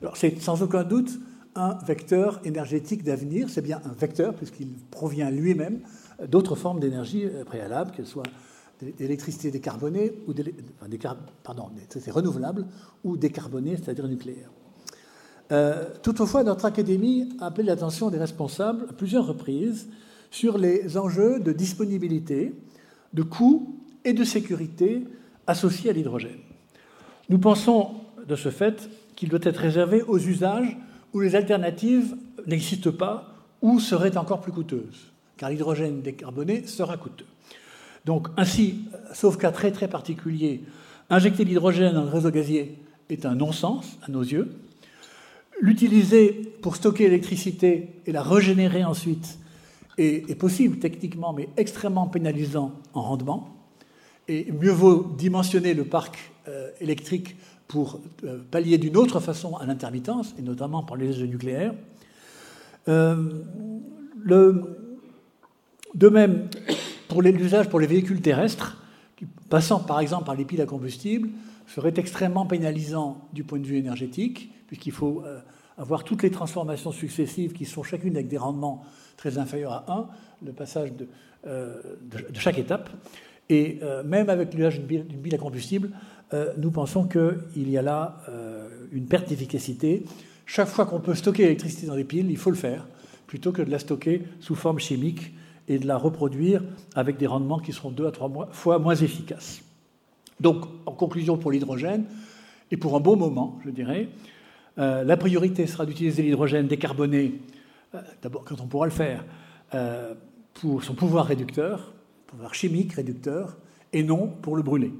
[0.00, 1.18] Alors, c'est sans aucun doute
[1.54, 3.48] un vecteur énergétique d'avenir.
[3.48, 5.80] C'est bien un vecteur, puisqu'il provient lui-même
[6.28, 8.22] d'autres formes d'énergie euh, préalables, qu'elles soient
[8.98, 10.34] d'électricité décarbonée, ou
[13.04, 14.50] ou décarbonée, c'est-à-dire nucléaire.
[15.54, 19.88] Euh, toutefois, notre académie a appelé l'attention des responsables à plusieurs reprises
[20.32, 22.52] sur les enjeux de disponibilité,
[23.12, 25.04] de coût et de sécurité
[25.46, 26.40] associés à l'hydrogène.
[27.28, 27.92] Nous pensons
[28.26, 30.76] de ce fait qu'il doit être réservé aux usages
[31.12, 32.16] où les alternatives
[32.48, 37.26] n'existent pas ou seraient encore plus coûteuses, car l'hydrogène décarboné sera coûteux.
[38.04, 40.64] Donc ainsi, sauf cas très très particulier,
[41.10, 42.76] injecter l'hydrogène dans le réseau gazier
[43.08, 44.50] est un non-sens à nos yeux.
[45.64, 49.38] L'utiliser pour stocker l'électricité et la régénérer ensuite
[49.96, 53.56] est, possible techniquement, mais extrêmement pénalisant en rendement.
[54.28, 57.36] Et mieux vaut dimensionner le parc euh, électrique
[57.66, 61.72] pour euh, pallier d'une autre façon à l'intermittence, et notamment par les essais nucléaires.
[62.88, 63.32] Euh,
[65.94, 66.50] de même,
[67.08, 68.82] pour l'usage pour les véhicules terrestres,
[69.48, 71.30] passant par exemple par les piles à combustible,
[71.68, 75.22] serait extrêmement pénalisant du point de vue énergétique, puisqu'il faut
[75.78, 78.84] avoir toutes les transformations successives qui sont chacune avec des rendements
[79.16, 80.08] très inférieurs à 1,
[80.46, 81.08] le passage de,
[81.44, 82.90] de chaque étape.
[83.50, 85.90] Et même avec l'usage d'une pile à combustible,
[86.34, 90.04] euh, nous pensons qu'il y a là euh, une perte d'efficacité.
[90.46, 92.86] Chaque fois qu'on peut stocker l'électricité dans des piles, il faut le faire,
[93.26, 95.32] plutôt que de la stocker sous forme chimique
[95.68, 96.62] et de la reproduire
[96.94, 99.62] avec des rendements qui seront deux à trois fois moins efficaces.
[100.40, 102.04] Donc, en conclusion pour l'hydrogène,
[102.70, 104.08] et pour un bon moment, je dirais,
[104.78, 107.40] euh, la priorité sera d'utiliser l'hydrogène décarboné,
[108.22, 109.24] d'abord quand on pourra le faire,
[110.54, 111.92] pour son pouvoir réducteur,
[112.26, 113.56] pouvoir chimique réducteur,
[113.92, 114.92] et non pour le brûler.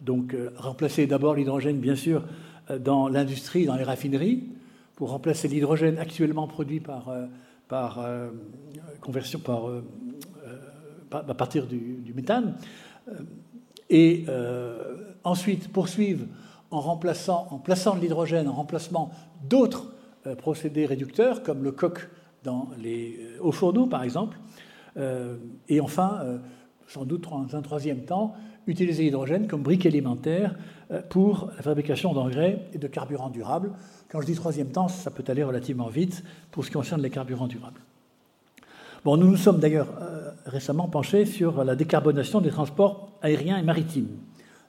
[0.00, 2.24] Donc euh, remplacer d'abord l'hydrogène, bien sûr,
[2.70, 4.44] euh, dans l'industrie, dans les raffineries,
[4.96, 8.30] pour remplacer l'hydrogène actuellement produit par, euh,
[9.00, 9.40] conversion
[11.12, 12.54] à partir du, méthane.
[13.88, 14.26] Et
[15.24, 16.26] ensuite poursuivre
[16.70, 19.10] en remplaçant, en plaçant l'hydrogène en remplacement
[19.48, 19.92] d'autres
[20.38, 22.08] procédés réducteurs, comme le coq
[22.44, 24.38] dans les hauts fourneaux, par exemple.
[25.68, 26.40] et enfin,
[26.86, 28.34] sans doute dans un troisième temps,
[28.66, 30.56] utiliser l'hydrogène comme brique élémentaire
[30.90, 33.72] euh, pour la fabrication d'engrais et de carburants durables.
[34.08, 37.10] Quand je dis troisième temps, ça peut aller relativement vite pour ce qui concerne les
[37.10, 37.80] carburants durables.
[39.04, 43.62] Bon, nous nous sommes d'ailleurs euh, récemment penchés sur la décarbonation des transports aériens et
[43.62, 44.08] maritimes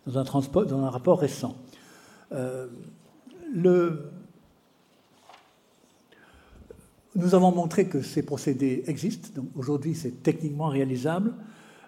[0.06, 1.56] dans un rapport récent.
[2.32, 2.68] Euh.
[7.14, 11.34] Nous avons montré que ces procédés existent, donc aujourd'hui c'est techniquement réalisable.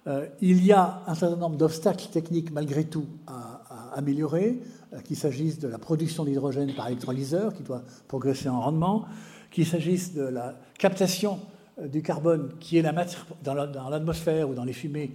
[0.05, 3.61] Euh, il y a un certain nombre d'obstacles techniques malgré tout à,
[3.95, 4.59] améliorer,
[4.91, 9.05] euh, qu'il s'agisse de la production d'hydrogène par électrolyseur, qui doit progresser en rendement,
[9.49, 11.39] qu'il s'agisse de la captation
[11.81, 15.13] du carbone, qui est la matière dans l'atmosphère ou dans les fumées,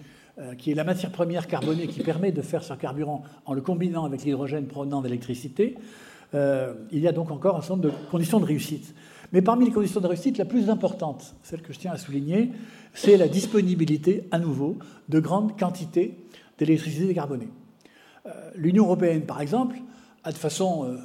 [0.56, 4.04] qui est la matière première carbonée qui permet de faire ce carburant en le combinant
[4.04, 5.76] avec l'hydrogène provenant d'électricité.
[6.32, 8.94] il y a donc encore un certain nombre de conditions de réussite.
[9.32, 12.50] Mais parmi les conditions de réussite, la plus importante, celle que je tiens à souligner,
[12.94, 14.78] c'est la disponibilité à nouveau
[15.08, 16.16] de grandes quantités
[16.58, 17.48] d'électricité décarbonée.
[18.26, 19.76] Euh, L'Union européenne, par exemple,
[20.24, 20.96] a de façon euh,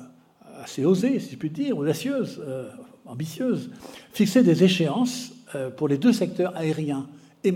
[0.64, 2.70] assez osée, si je puis dire, audacieuse, euh,
[3.06, 3.72] ambitieuse,
[4.14, 5.32] fixé des échéances
[5.78, 7.08] pour les deux secteurs aériens
[7.44, 7.52] et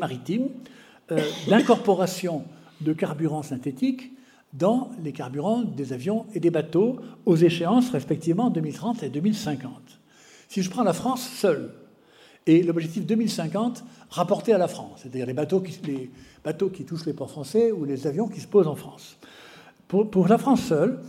[1.10, 2.44] maritimes d'incorporation
[2.82, 4.14] de carburants synthétiques
[4.54, 9.72] dans les carburants des avions et des bateaux aux échéances respectivement 2030 et 2050.
[10.50, 11.72] Si je prends la France seule,
[12.48, 15.78] et l'objectif 2050 rapporté à la France, c'est-à-dire les bateaux, qui,
[16.44, 19.18] bateaux qui touchent les ports français ou les avions qui se posent en France.
[19.90, 21.00] Pour, la France seule,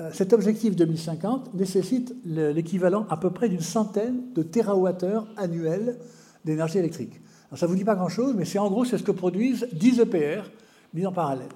[0.00, 5.98] euh, cet objectif 2050 nécessite l'équivalent à peu près d'une centaine de TWh annuels
[6.44, 7.20] d'énergie électrique.
[7.54, 10.00] Ça ne vous dit pas grand-chose, mais c'est en gros c'est ce que produisent 10
[10.00, 10.50] EPR
[10.94, 11.48] mis en parallèle.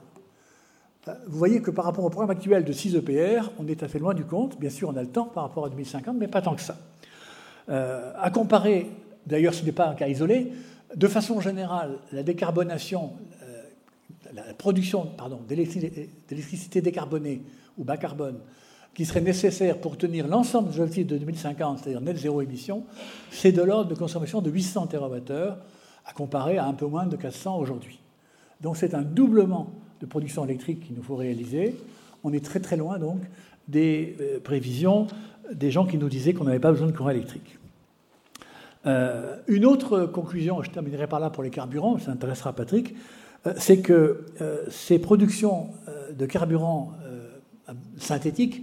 [1.09, 3.99] Euh, vous voyez que par rapport au programme actuel de 6 EPR, on est assez
[3.99, 4.59] loin du compte.
[4.59, 6.77] Bien sûr, on a le temps par rapport à 2050, mais pas tant que ça.
[7.69, 8.91] Euh, à comparer,
[9.27, 10.53] d'ailleurs ce n'est pas un cas isolé,
[10.95, 13.13] de façon générale, la décarbonation,
[13.43, 13.63] euh,
[14.35, 15.13] la production
[15.49, 17.43] d'électricité décarbonée
[17.79, 18.39] ou bas carbone
[18.95, 22.85] qui serait nécessaire pour tenir l'ensemble des objectifs de 2050, c'est-à-dire net zéro émission,
[23.31, 25.55] c'est de l'ordre de consommation de 800 TWh
[26.05, 28.01] à comparer à un peu moins de 400 aujourd'hui.
[28.61, 29.71] Donc c'est un doublement
[30.01, 31.77] de production électrique qu'il nous faut réaliser.
[32.25, 33.21] On est très très loin donc
[33.69, 35.07] des euh, prévisions
[35.53, 37.59] des gens qui nous disaient qu'on n'avait pas besoin de courant électrique.
[38.87, 42.95] Euh, une autre conclusion, je terminerai par là pour les carburants, ça intéressera Patrick,
[43.47, 44.27] euh, c'est que
[44.71, 45.71] ces productions
[46.17, 46.93] de carburants
[47.99, 48.63] synthétiques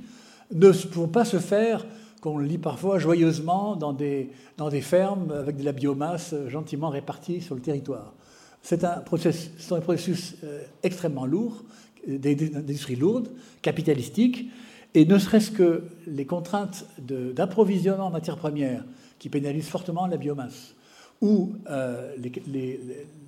[0.52, 1.86] ne vont pas se faire,
[2.22, 7.42] qu'on lit parfois joyeusement, dans des, dans des fermes avec de la biomasse gentiment répartie
[7.42, 8.14] sur le territoire.
[8.62, 10.36] C'est un processus, des processus
[10.84, 11.64] extrêmement lourds,
[12.08, 13.30] des industries lourdes,
[13.62, 14.50] capitalistiques,
[14.94, 18.84] et ne serait-ce que les contraintes d'approvisionnement en matières premières
[19.20, 20.74] qui pénalisent fortement la biomasse,
[21.22, 22.16] ou euh,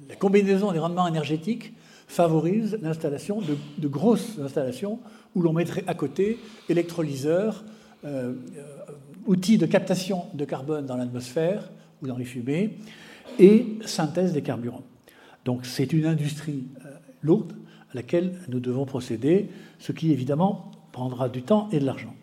[0.08, 1.74] la combinaison des rendements énergétiques
[2.08, 5.00] favorise l'installation de, grosses installations
[5.36, 7.64] où l'on mettrait à côté électrolyseurs,
[8.04, 8.78] euh, euh,
[9.26, 11.70] outils de captation de carbone dans l'atmosphère
[12.02, 12.78] ou dans les fumées,
[13.38, 14.84] et synthèse des carburants.
[15.46, 16.66] Donc c'est une industrie
[17.22, 17.54] lourde
[17.92, 19.50] à laquelle nous devons procéder,
[19.80, 22.14] ce qui évidemment prendra du temps et de l'argent.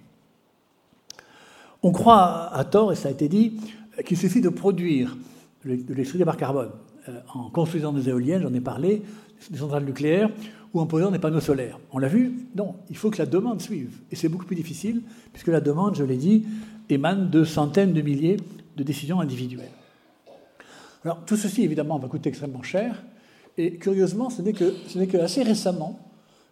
[1.82, 3.60] On croit à tort, et ça a été dit,
[4.04, 5.16] qu'il suffit de produire
[5.64, 6.70] de l'électricité par carbone
[7.08, 9.02] euh, en construisant des éoliennes, j'en ai parlé,
[9.50, 10.30] des centrales nucléaires,
[10.74, 11.78] ou en posant des panneaux solaires.
[11.92, 13.98] On l'a vu Non, il faut que la demande suive.
[14.10, 16.44] Et c'est beaucoup plus difficile, puisque la demande, je l'ai dit,
[16.88, 18.36] émane de centaines de milliers
[18.76, 19.70] de décisions individuelles.
[21.04, 23.02] Alors tout ceci, évidemment, va coûter extrêmement cher,
[23.58, 25.98] et curieusement, ce n'est que, assez récemment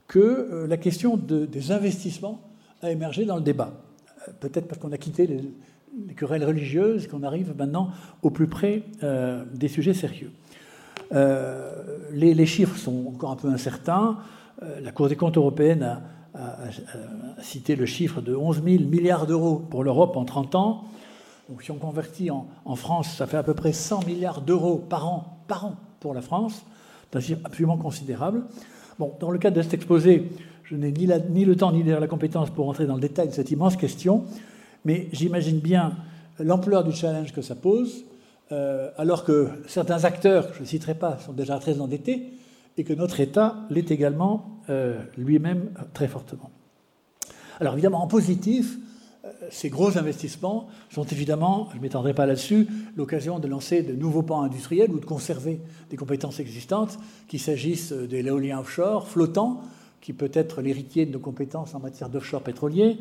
[0.07, 2.41] que euh, la question des investissements
[2.83, 3.73] a émergé dans le débat
[4.41, 7.91] peut-être parce qu'on a quitté les, querelles religieuses qu'on arrive maintenant
[8.23, 10.33] au plus près euh, des sujets sérieux.
[11.13, 11.71] Euh,
[12.11, 14.19] les, chiffres sont encore un peu incertains.
[14.63, 16.03] Euh, la Cour des comptes européenne a,
[17.41, 20.85] cité le chiffre de 11 000 milliards d'euros pour l'Europe en 30 ans.
[21.49, 25.07] Donc si on convertit en, France, ça fait à peu près 100 milliards d'euros par
[25.07, 26.65] an, par an pour la France.
[27.11, 28.43] C'est un chiffre absolument considérable.
[28.99, 30.31] Bon, dans le cadre de cet exposé,
[30.65, 33.51] je n'ai ni, le temps ni la compétence pour entrer dans le détail de cette
[33.51, 34.25] immense question,
[34.85, 35.93] mais j'imagine bien
[36.39, 38.05] l'ampleur du challenge que ça pose,
[38.53, 42.33] euh, alors que certains acteurs, je ne citerai pas, sont déjà très endettés,
[42.77, 46.51] et que notre État l'est également euh, lui-même très fortement.
[47.61, 48.79] Alors évidemment, en positif,
[49.25, 52.67] euh, ces gros investissements sont évidemment, je ne m'étendrai pas là-dessus,
[52.97, 55.61] l'occasion de lancer de nouveaux pans industriels ou de conserver
[55.91, 56.99] des compétences existantes,
[57.29, 59.61] qu'il s'agisse de l'éolien offshore flottant,
[60.01, 62.99] qui peut être l'héritier de nos compétences en matière d'offshore pétrolier,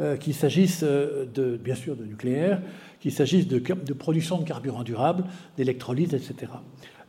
[0.00, 2.62] euh, qu'il s'agisse de, bien sûr de nucléaire,
[3.00, 3.58] qu'il s'agisse de,
[3.92, 5.24] production de carburants durables,
[5.56, 6.52] d'électrolyse, etc.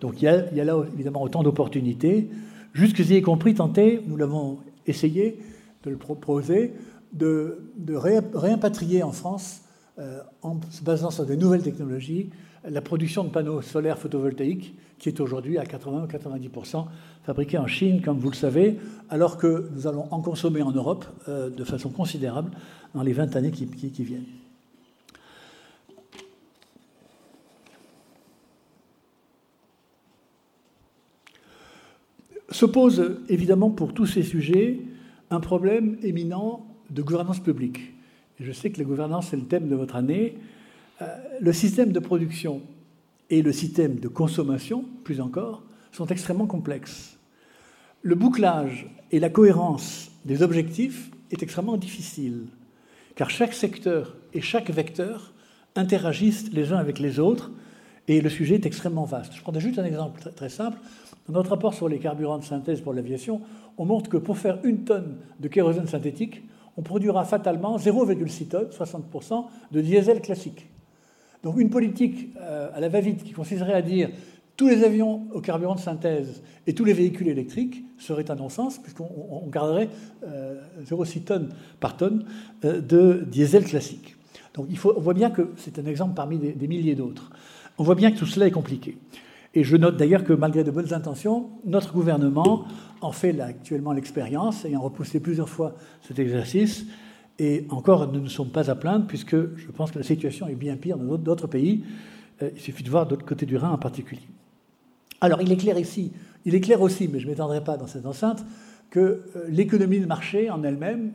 [0.02, 2.28] Donc il y, a, là évidemment autant d'opportunités.
[2.74, 5.40] jusqu'à y compris tenter, nous l'avons essayé
[5.84, 6.74] de le proposer,
[7.14, 7.60] de,
[8.34, 9.62] réimpatrier en France,
[10.00, 12.32] euh, en se basant sur des nouvelles technologies,
[12.68, 16.86] la production de panneaux solaires photovoltaïques, qui est aujourd'hui à 80 ou 90%
[17.24, 18.78] fabriquée en Chine, comme vous le savez,
[19.10, 22.52] alors que nous allons en consommer en Europe euh, de façon considérable
[22.96, 23.66] dans les 20 années qui
[24.04, 24.41] viennent.
[32.52, 34.80] Se pose évidemment pour tous ces sujets
[35.30, 37.80] un problème éminent de gouvernance publique.
[38.40, 40.36] Et je sais que la gouvernance est le thème de votre année.
[41.02, 41.06] Euh,
[41.40, 42.62] le système de production
[43.30, 47.18] et le système de consommation, plus encore, sont extrêmement complexes.
[48.02, 52.48] Le bouclage et la cohérence des objectifs est extrêmement difficile,
[53.16, 55.34] car chaque secteur et chaque vecteur
[55.76, 57.52] interagissent les uns avec les autres,
[58.08, 59.34] et le sujet est extrêmement vaste.
[59.36, 60.78] Je prendrai juste un exemple très simple.
[61.28, 63.42] Dans notre rapport sur les carburants de synthèse pour l'aviation,
[63.78, 66.44] on montre que pour faire une tonne de kérosène synthétique,
[66.78, 70.68] on produira fatalement 0,6 tonnes, 60%, de diesel classique.
[71.44, 74.10] Donc une politique euh, à la va-vite qui consisterait à dire
[74.58, 78.78] tous les avions au carburant de synthèse et tous les véhicules électriques serait un non-sens,
[78.78, 79.90] puisqu'on garderait
[80.24, 81.50] 0,6 euh, tonnes
[81.80, 82.26] par tonne
[82.66, 84.16] euh, de diesel classique.
[84.54, 87.32] Donc on voit bien que c'est un exemple parmi des milliers d'autres.
[87.78, 88.98] On voit bien que tout cela est compliqué.
[89.54, 92.66] Et je note d'ailleurs que malgré de bonnes intentions, notre gouvernement
[93.02, 96.86] en fait actuellement l'expérience, ayant repoussé plusieurs fois cet exercice.
[97.40, 100.56] Et encore, nous ne sommes pas à plaindre, puisque je pense que la situation est
[100.56, 101.84] bien pire dans d'autres pays.
[102.42, 104.22] Euh, il suffit de voir d'autre côté du Rhin en particulier.
[105.22, 106.12] Alors, il est clair ici,
[106.46, 108.46] il est clair aussi, mais je ne m'étendrai pas dans cette enceinte,
[108.90, 111.14] que euh, l'économie de marché en elle-même,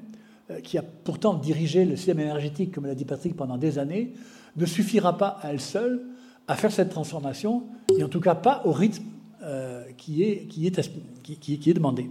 [0.50, 4.14] euh, qui a pourtant dirigé le système énergétique, comme l'a dit Patrick, pendant des années,
[4.56, 6.02] ne suffira pas à elle seule
[6.48, 7.64] à faire cette transformation,
[7.98, 9.04] et en tout cas pas au rythme
[9.42, 12.10] euh, qui, est, demandé.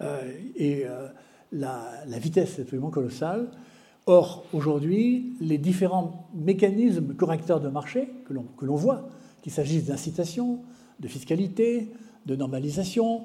[0.00, 1.08] Euh, et euh,
[1.52, 3.48] la, la, vitesse est absolument colossale.
[4.06, 9.08] Or, aujourd'hui, les différents mécanismes correcteurs de marché que l'on voit,
[9.42, 10.60] qu'il s'agisse d'incitation,
[10.98, 11.92] de fiscalité,
[12.26, 13.24] de normalisation,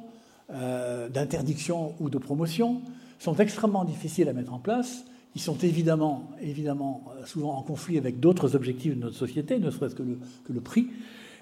[0.50, 2.82] d'interdiction ou de promotion,
[3.18, 5.06] sont extrêmement difficiles à mettre en place
[5.36, 9.72] ils sont évidemment, évidemment euh, souvent en conflit avec d'autres objectifs de notre société, ne
[9.72, 10.90] serait-ce que le, prix,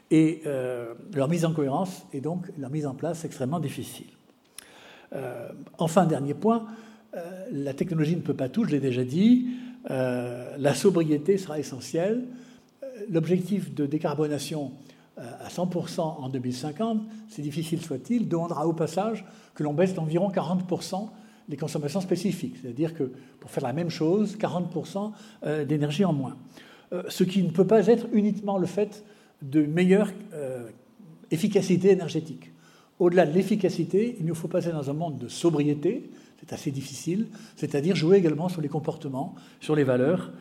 [0.09, 4.07] et euh, leur mise en cohérence est donc leur mise en place extrêmement difficile.
[5.13, 6.67] Euh, enfin, dernier point,
[7.51, 9.49] la technologie ne peut pas tout, je l'ai déjà dit,
[9.89, 12.23] la sobriété sera essentielle.
[13.09, 14.71] L'objectif de décarbonation
[15.17, 19.25] à 100% en 2050, c'est difficile soit-il, demandera au passage
[19.55, 21.09] que l'on baisse d'environ 40%
[21.49, 25.11] les consommations spécifiques, c'est-à-dire que pour faire la même chose, 40%
[25.43, 26.37] euh, d'énergie en moins.
[26.93, 29.03] Euh, ce qui ne peut pas être uniquement le fait
[29.41, 30.69] de meilleure euh,
[31.31, 32.51] efficacité énergétique.
[32.99, 37.27] Au-delà de l'efficacité, il nous faut passer dans un monde de sobriété, c'est assez difficile,
[37.55, 40.31] c'est-à-dire jouer également sur les comportements, sur les valeurs,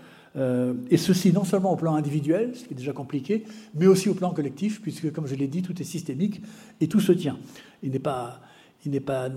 [0.90, 3.44] et ceci non seulement au plan individuel, ce qui est déjà compliqué,
[3.74, 6.40] mais aussi au plan collectif, puisque, comme je l'ai dit, tout est systémique
[6.80, 7.36] et tout se tient.
[7.82, 8.40] Il n'est pas,
[8.84, 9.28] il n'est pas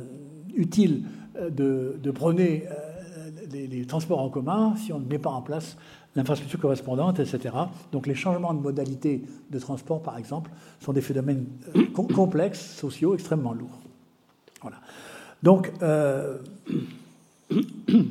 [0.56, 1.04] utile
[1.50, 5.78] de, de prôner euh, les, transports en commun si on ne met pas en place
[6.16, 7.56] l'infrastructure correspondante, etc.
[7.92, 13.16] Donc les changements de modalité de transport, par exemple, sont des phénomènes euh, complexes, sociaux,
[13.16, 13.80] extrêmement lourds.
[14.62, 14.78] Voilà.
[15.42, 15.72] Donc,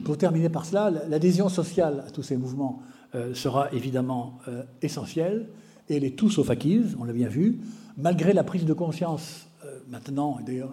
[0.05, 2.83] pour terminer par cela, l'adhésion sociale à tous ces mouvements
[3.33, 4.39] sera évidemment
[4.83, 5.49] essentielle,
[5.89, 7.59] et elle est tout sauf acquise, on l'a bien vu,
[7.97, 9.47] malgré la prise de conscience
[9.89, 10.73] maintenant, et d'ailleurs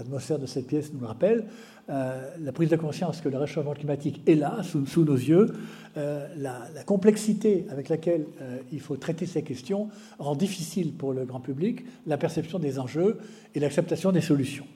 [0.00, 1.44] l'atmosphère de cette pièce nous le rappelle,
[1.90, 5.52] euh, la prise de conscience que le réchauffement climatique est là, sous, nos yeux,
[5.96, 9.88] euh, la, complexité avec laquelle euh, il faut traiter ces questions
[10.18, 13.18] rend difficile pour le grand public la perception des enjeux
[13.54, 14.66] et l'acceptation des solutions.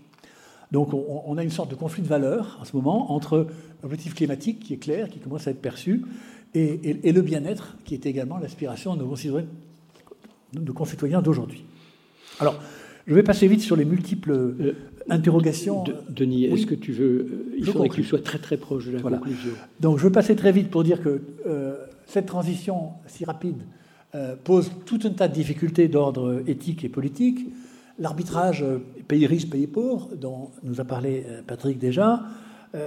[0.72, 3.46] Donc on, a une sorte de conflit de valeurs en ce moment entre
[3.82, 6.02] l'objectif climatique qui est clair, qui commence à être perçu,
[6.52, 9.04] et, et le bien-être qui est également l'aspiration de
[10.58, 11.64] nos concitoyens d'aujourd'hui.
[12.40, 12.60] Alors,
[13.06, 14.74] je vais passer vite sur les multiples
[15.10, 15.84] euh, interrogations.
[16.08, 17.06] Denis, est-ce que tu veux.
[17.06, 19.52] Euh, il faudrait que tu sois très très proche de la conclusion.
[19.80, 21.76] Donc je vais passer très vite pour dire que euh,
[22.06, 23.62] cette transition si rapide
[24.44, 27.48] pose tout un tas de difficultés d'ordre éthique et politique.
[27.98, 28.64] L'arbitrage
[29.08, 32.22] pays riche, pays pauvre, dont nous a parlé Patrick déjà,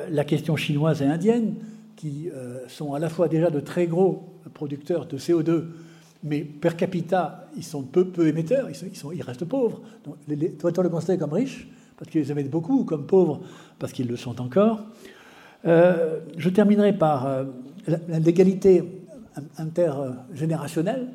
[0.10, 1.56] la question chinoise et indienne,
[1.98, 2.30] qui
[2.70, 5.66] sont à la fois déjà de très gros producteurs de CO2
[6.24, 9.82] mais per capita, ils sont peu, peu émetteurs, ils, sont, ils, restent pauvres.
[10.04, 11.68] Donc, les, on le considérer comme riches,
[11.98, 13.42] parce qu'ils émettent beaucoup, ou comme pauvres,
[13.80, 14.82] parce qu'ils le sont encore.
[15.66, 17.46] Euh, je terminerai par euh,
[18.08, 18.84] l'égalité
[19.58, 21.08] intergénérationnelle.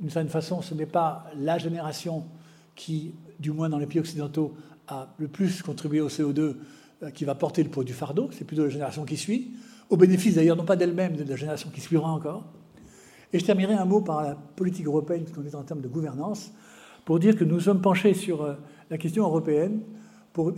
[0.00, 2.24] D'une certaine façon, ce n'est pas la génération
[2.74, 4.54] qui, du moins dans les pays occidentaux,
[4.88, 8.44] a le plus contribué au CO2 euh, qui va porter le poids du fardeau, c'est
[8.44, 9.52] plutôt la génération qui suit,
[9.88, 12.44] au bénéfice d'ailleurs non pas d'elle-même, mais de la génération qui suivra encore.
[13.32, 16.52] Et je terminerai un mot par la politique européenne, puisqu'on est en termes de gouvernance,
[17.04, 18.56] pour dire que nous sommes penchés sur
[18.90, 19.80] la question européenne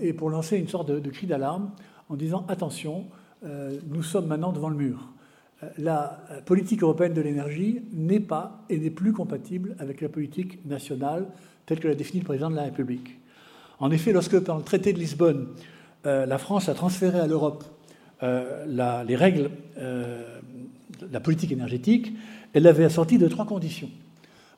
[0.01, 1.70] et pour lancer une sorte de, cri d'alarme
[2.09, 3.07] en disant attention,
[3.45, 5.09] euh, nous sommes maintenant devant le mur.
[5.79, 11.27] La politique européenne de l'énergie n'est pas et n'est plus compatible avec la politique nationale
[11.64, 13.18] telle que l'a définie le président de la République.
[13.81, 15.49] En effet, lorsque, par le traité de Lisbonne,
[16.07, 17.64] euh, la France a transféré à l'Europe
[18.22, 20.39] euh, les règles euh,
[21.01, 22.12] de la politique énergétique,
[22.53, 23.91] elle l'avait assorti de trois conditions.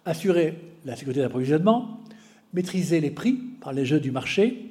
[0.05, 2.01] Assurer la sécurité d'approvisionnement,
[2.53, 4.68] maîtriser les prix par les jeux du marché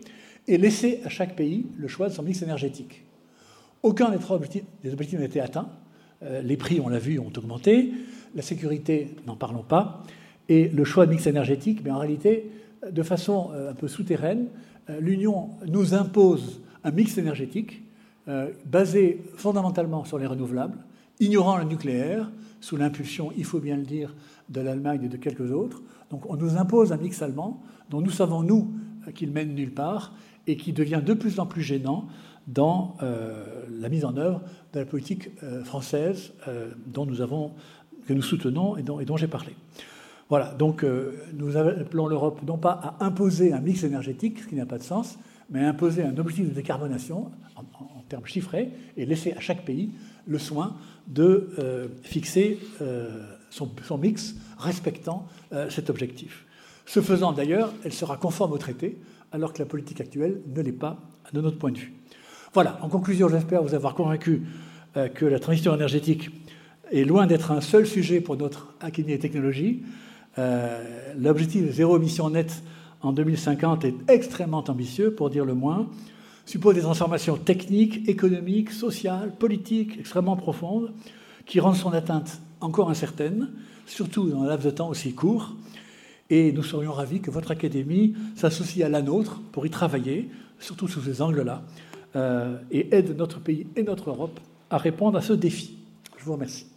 [0.48, 3.04] et laisser à chaque pays le choix de son mix énergétique.
[3.84, 5.70] Aucun des trois objectifs, n'a été atteint.
[6.44, 7.94] les prix, on l'a vu, ont augmenté.
[8.36, 10.04] La sécurité, n'en parlons pas.
[10.50, 12.50] Et le choix de mix énergétique, mais en réalité,
[12.90, 14.48] de façon un peu souterraine,
[15.00, 17.82] l'Union nous impose un mix énergétique
[18.30, 20.78] euh, basé fondamentalement sur les renouvelables,
[21.22, 22.30] ignorant le nucléaire,
[22.60, 24.14] sous l'impulsion, il faut bien le dire,
[24.50, 25.82] de l'Allemagne et de quelques autres.
[26.10, 28.74] Donc on nous impose un mix allemand dont nous savons, nous,
[29.16, 30.14] qu'il mène nulle part
[30.48, 32.08] et qui devient de plus en plus gênant
[32.48, 34.42] dans euh, la mise en œuvre
[34.74, 36.34] de la politique euh, française
[36.88, 37.18] dont nous
[38.08, 39.54] que nous soutenons et dont, j'ai parlé.
[40.30, 40.86] Voilà, donc
[41.34, 44.84] nous appelons l'Europe non pas à imposer un mix énergétique, ce qui n'a pas de
[44.84, 45.18] sens,
[45.50, 47.64] mais imposer un objectif de décarbonation en,
[48.10, 49.92] termes chiffrés et laisser à chaque pays
[50.26, 50.78] le soin
[51.08, 53.10] de euh, fixer euh,
[53.50, 56.46] son, mix respectant euh, cet objectif.
[56.86, 58.98] Ce faisant d'ailleurs, elle sera conforme au traité,
[59.32, 61.00] alors que la politique actuelle ne l'est pas
[61.34, 61.94] de notre point de vue.
[62.54, 64.44] Voilà, en conclusion, j'espère vous avoir convaincu
[65.14, 66.30] que la transition énergétique
[66.92, 69.84] est loin d'être un seul sujet pour notre Académie des technologies.
[71.18, 72.64] L'objectif zéro émission nette
[73.02, 75.88] en 2050 est extrêmement ambitieux, pour dire le moins,
[76.46, 80.94] suppose des transformations techniques, économiques, sociales, politiques extrêmement profondes,
[81.46, 83.50] qui rendent son atteinte encore incertaine,
[83.86, 85.56] surtout dans un laps de temps aussi court.
[86.30, 90.88] Et nous serions ravis que votre académie s'associe à la nôtre pour y travailler, surtout
[90.88, 91.64] sous ces angles-là,
[92.16, 95.78] euh, et aide notre pays et notre Europe à répondre à ce défi.
[96.18, 96.68] Je vous remercie.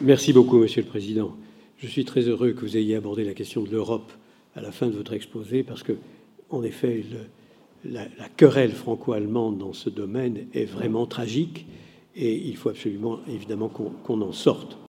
[0.00, 1.36] Merci beaucoup, Monsieur le Président.
[1.78, 4.10] Je suis très heureux que vous ayez abordé la question de l'Europe
[4.56, 5.92] à la fin de votre exposé, parce que,
[6.50, 7.04] en effet,
[7.84, 8.06] la,
[8.36, 11.66] querelle franco-allemande dans ce domaine est vraiment tragique,
[12.14, 14.76] et il faut absolument, évidemment, qu'on en sorte.